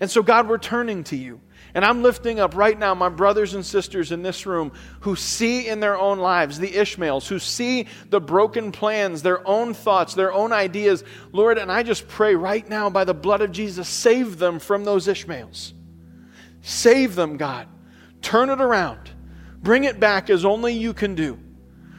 And 0.00 0.10
so, 0.10 0.24
God, 0.24 0.48
we're 0.48 0.58
turning 0.58 1.04
to 1.04 1.16
you. 1.16 1.40
And 1.72 1.84
I'm 1.84 2.02
lifting 2.02 2.40
up 2.40 2.56
right 2.56 2.76
now 2.76 2.96
my 2.96 3.08
brothers 3.08 3.54
and 3.54 3.64
sisters 3.64 4.10
in 4.10 4.22
this 4.22 4.44
room 4.44 4.72
who 5.00 5.14
see 5.14 5.68
in 5.68 5.78
their 5.78 5.96
own 5.96 6.18
lives 6.18 6.58
the 6.58 6.76
Ishmaels, 6.76 7.28
who 7.28 7.38
see 7.38 7.86
the 8.10 8.20
broken 8.20 8.72
plans, 8.72 9.22
their 9.22 9.46
own 9.46 9.72
thoughts, 9.72 10.14
their 10.14 10.32
own 10.32 10.52
ideas. 10.52 11.04
Lord, 11.30 11.58
and 11.58 11.70
I 11.70 11.84
just 11.84 12.08
pray 12.08 12.34
right 12.34 12.68
now 12.68 12.90
by 12.90 13.04
the 13.04 13.14
blood 13.14 13.40
of 13.40 13.52
Jesus, 13.52 13.88
save 13.88 14.38
them 14.38 14.58
from 14.58 14.82
those 14.82 15.06
Ishmaels. 15.06 15.74
Save 16.60 17.14
them, 17.14 17.36
God. 17.36 17.68
Turn 18.24 18.48
it 18.48 18.60
around. 18.62 19.10
Bring 19.62 19.84
it 19.84 20.00
back 20.00 20.30
as 20.30 20.46
only 20.46 20.72
you 20.72 20.94
can 20.94 21.14
do. 21.14 21.38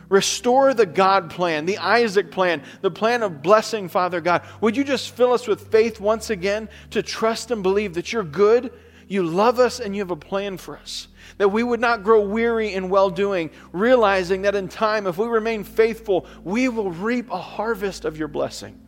Restore 0.10 0.74
the 0.74 0.88
God 0.88 1.30
plan, 1.30 1.68
the 1.68 1.78
Isaac 1.78 2.32
plan, 2.32 2.64
the 2.82 2.90
plan 2.90 3.22
of 3.22 3.44
blessing, 3.44 3.90
Father 3.90 4.22
God. 4.22 4.42
Would 4.60 4.76
you 4.76 4.84
just 4.84 5.12
fill 5.12 5.34
us 5.34 5.48
with 5.48 5.72
faith 5.72 6.00
once 6.00 6.32
again 6.32 6.68
to 6.90 7.04
trust 7.04 7.52
and 7.52 7.62
believe 7.62 7.94
that 7.94 8.12
you're 8.12 8.24
good, 8.24 8.74
you 9.08 9.22
love 9.22 9.60
us, 9.60 9.80
and 9.80 9.96
you 9.96 10.02
have 10.02 10.10
a 10.10 10.16
plan 10.16 10.58
for 10.58 10.78
us? 10.78 11.10
That 11.38 11.50
we 11.50 11.62
would 11.62 11.80
not 11.80 12.04
grow 12.04 12.22
weary 12.22 12.74
in 12.74 12.90
well 12.90 13.12
doing, 13.12 13.52
realizing 13.72 14.42
that 14.44 14.56
in 14.56 14.68
time, 14.68 15.06
if 15.06 15.20
we 15.20 15.28
remain 15.28 15.64
faithful, 15.64 16.26
we 16.44 16.70
will 16.70 16.90
reap 16.90 17.30
a 17.30 17.40
harvest 17.40 18.04
of 18.04 18.18
your 18.18 18.30
blessing. 18.30 18.80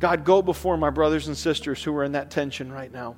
God, 0.00 0.24
go 0.24 0.42
before 0.42 0.76
my 0.76 0.90
brothers 0.90 1.28
and 1.28 1.36
sisters 1.36 1.82
who 1.82 1.94
are 1.96 2.02
in 2.02 2.12
that 2.12 2.32
tension 2.32 2.72
right 2.72 2.92
now. 2.92 3.14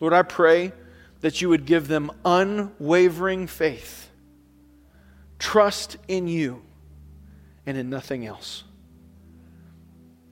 Lord, 0.00 0.12
I 0.12 0.22
pray 0.22 0.72
that 1.20 1.40
you 1.40 1.48
would 1.48 1.66
give 1.66 1.88
them 1.88 2.10
unwavering 2.24 3.46
faith, 3.46 4.10
trust 5.38 5.96
in 6.06 6.28
you, 6.28 6.62
and 7.66 7.76
in 7.76 7.90
nothing 7.90 8.24
else. 8.26 8.64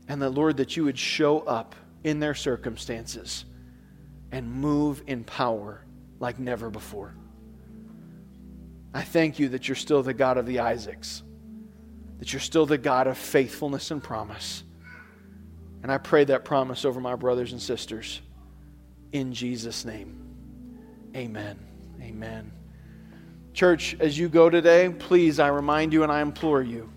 And 0.09 0.23
that, 0.23 0.31
Lord, 0.31 0.59
that 0.59 0.77
you 0.77 0.85
would 0.85 0.99
show 0.99 1.41
up 1.41 1.75
in 2.05 2.21
their 2.21 2.35
circumstances 2.35 3.45
and 4.31 4.51
move 4.51 5.03
in 5.07 5.25
power 5.25 5.83
like 6.21 6.39
never 6.39 6.71
before. 6.71 7.15
I 8.95 9.03
thank 9.03 9.39
you 9.39 9.49
that 9.51 9.69
you're 9.69 9.75
still 9.75 10.03
the 10.03 10.15
God 10.15 10.39
of 10.39 10.47
the 10.47 10.61
Isaacs, 10.61 11.23
that 12.19 12.33
you're 12.33 12.41
still 12.41 12.65
the 12.65 12.79
God 12.79 13.07
of 13.07 13.19
faithfulness 13.19 13.91
and 13.91 14.03
promise. 14.03 14.63
And 15.83 15.93
I 15.93 15.99
pray 15.99 16.25
that 16.25 16.45
promise 16.45 16.85
over 16.85 17.01
my 17.01 17.17
brothers 17.17 17.53
and 17.53 17.61
sisters 17.61 18.21
in 19.13 19.33
Jesus' 19.33 19.85
name. 19.85 20.26
Amen. 21.17 21.59
Amen. 22.03 22.53
Church, 23.55 23.97
as 24.01 24.19
you 24.19 24.29
go 24.29 24.51
today, 24.51 24.91
please, 24.91 25.41
I 25.41 25.49
remind 25.49 25.95
you 25.95 26.03
and 26.03 26.13
I 26.13 26.21
implore 26.21 26.61
you, 26.61 26.93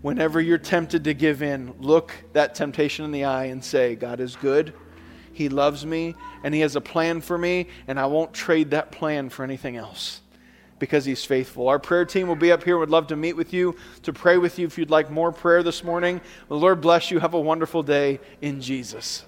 whenever 0.00 0.40
you're 0.40 0.56
tempted 0.56 1.04
to 1.04 1.12
give 1.12 1.42
in, 1.42 1.74
look 1.78 2.14
that 2.32 2.54
temptation 2.54 3.04
in 3.04 3.12
the 3.12 3.24
eye 3.24 3.44
and 3.44 3.62
say, 3.62 3.94
God 3.94 4.20
is 4.20 4.36
good, 4.36 4.72
He 5.34 5.50
loves 5.50 5.84
me, 5.84 6.14
and 6.42 6.54
He 6.54 6.60
has 6.60 6.76
a 6.76 6.80
plan 6.80 7.20
for 7.20 7.36
me, 7.36 7.68
and 7.86 8.00
I 8.00 8.06
won't 8.06 8.32
trade 8.32 8.70
that 8.70 8.90
plan 8.90 9.28
for 9.28 9.44
anything 9.44 9.76
else 9.76 10.22
because 10.78 11.04
He's 11.04 11.22
faithful. 11.22 11.68
Our 11.68 11.78
prayer 11.78 12.06
team 12.06 12.28
will 12.28 12.36
be 12.36 12.52
up 12.52 12.64
here. 12.64 12.78
Would 12.78 12.88
love 12.88 13.08
to 13.08 13.16
meet 13.16 13.34
with 13.34 13.52
you, 13.52 13.76
to 14.04 14.14
pray 14.14 14.38
with 14.38 14.58
you 14.58 14.66
if 14.66 14.78
you'd 14.78 14.90
like 14.90 15.10
more 15.10 15.30
prayer 15.30 15.62
this 15.62 15.84
morning. 15.84 16.22
The 16.48 16.56
Lord 16.56 16.80
bless 16.80 17.10
you. 17.10 17.18
Have 17.18 17.34
a 17.34 17.40
wonderful 17.40 17.82
day 17.82 18.18
in 18.40 18.62
Jesus. 18.62 19.26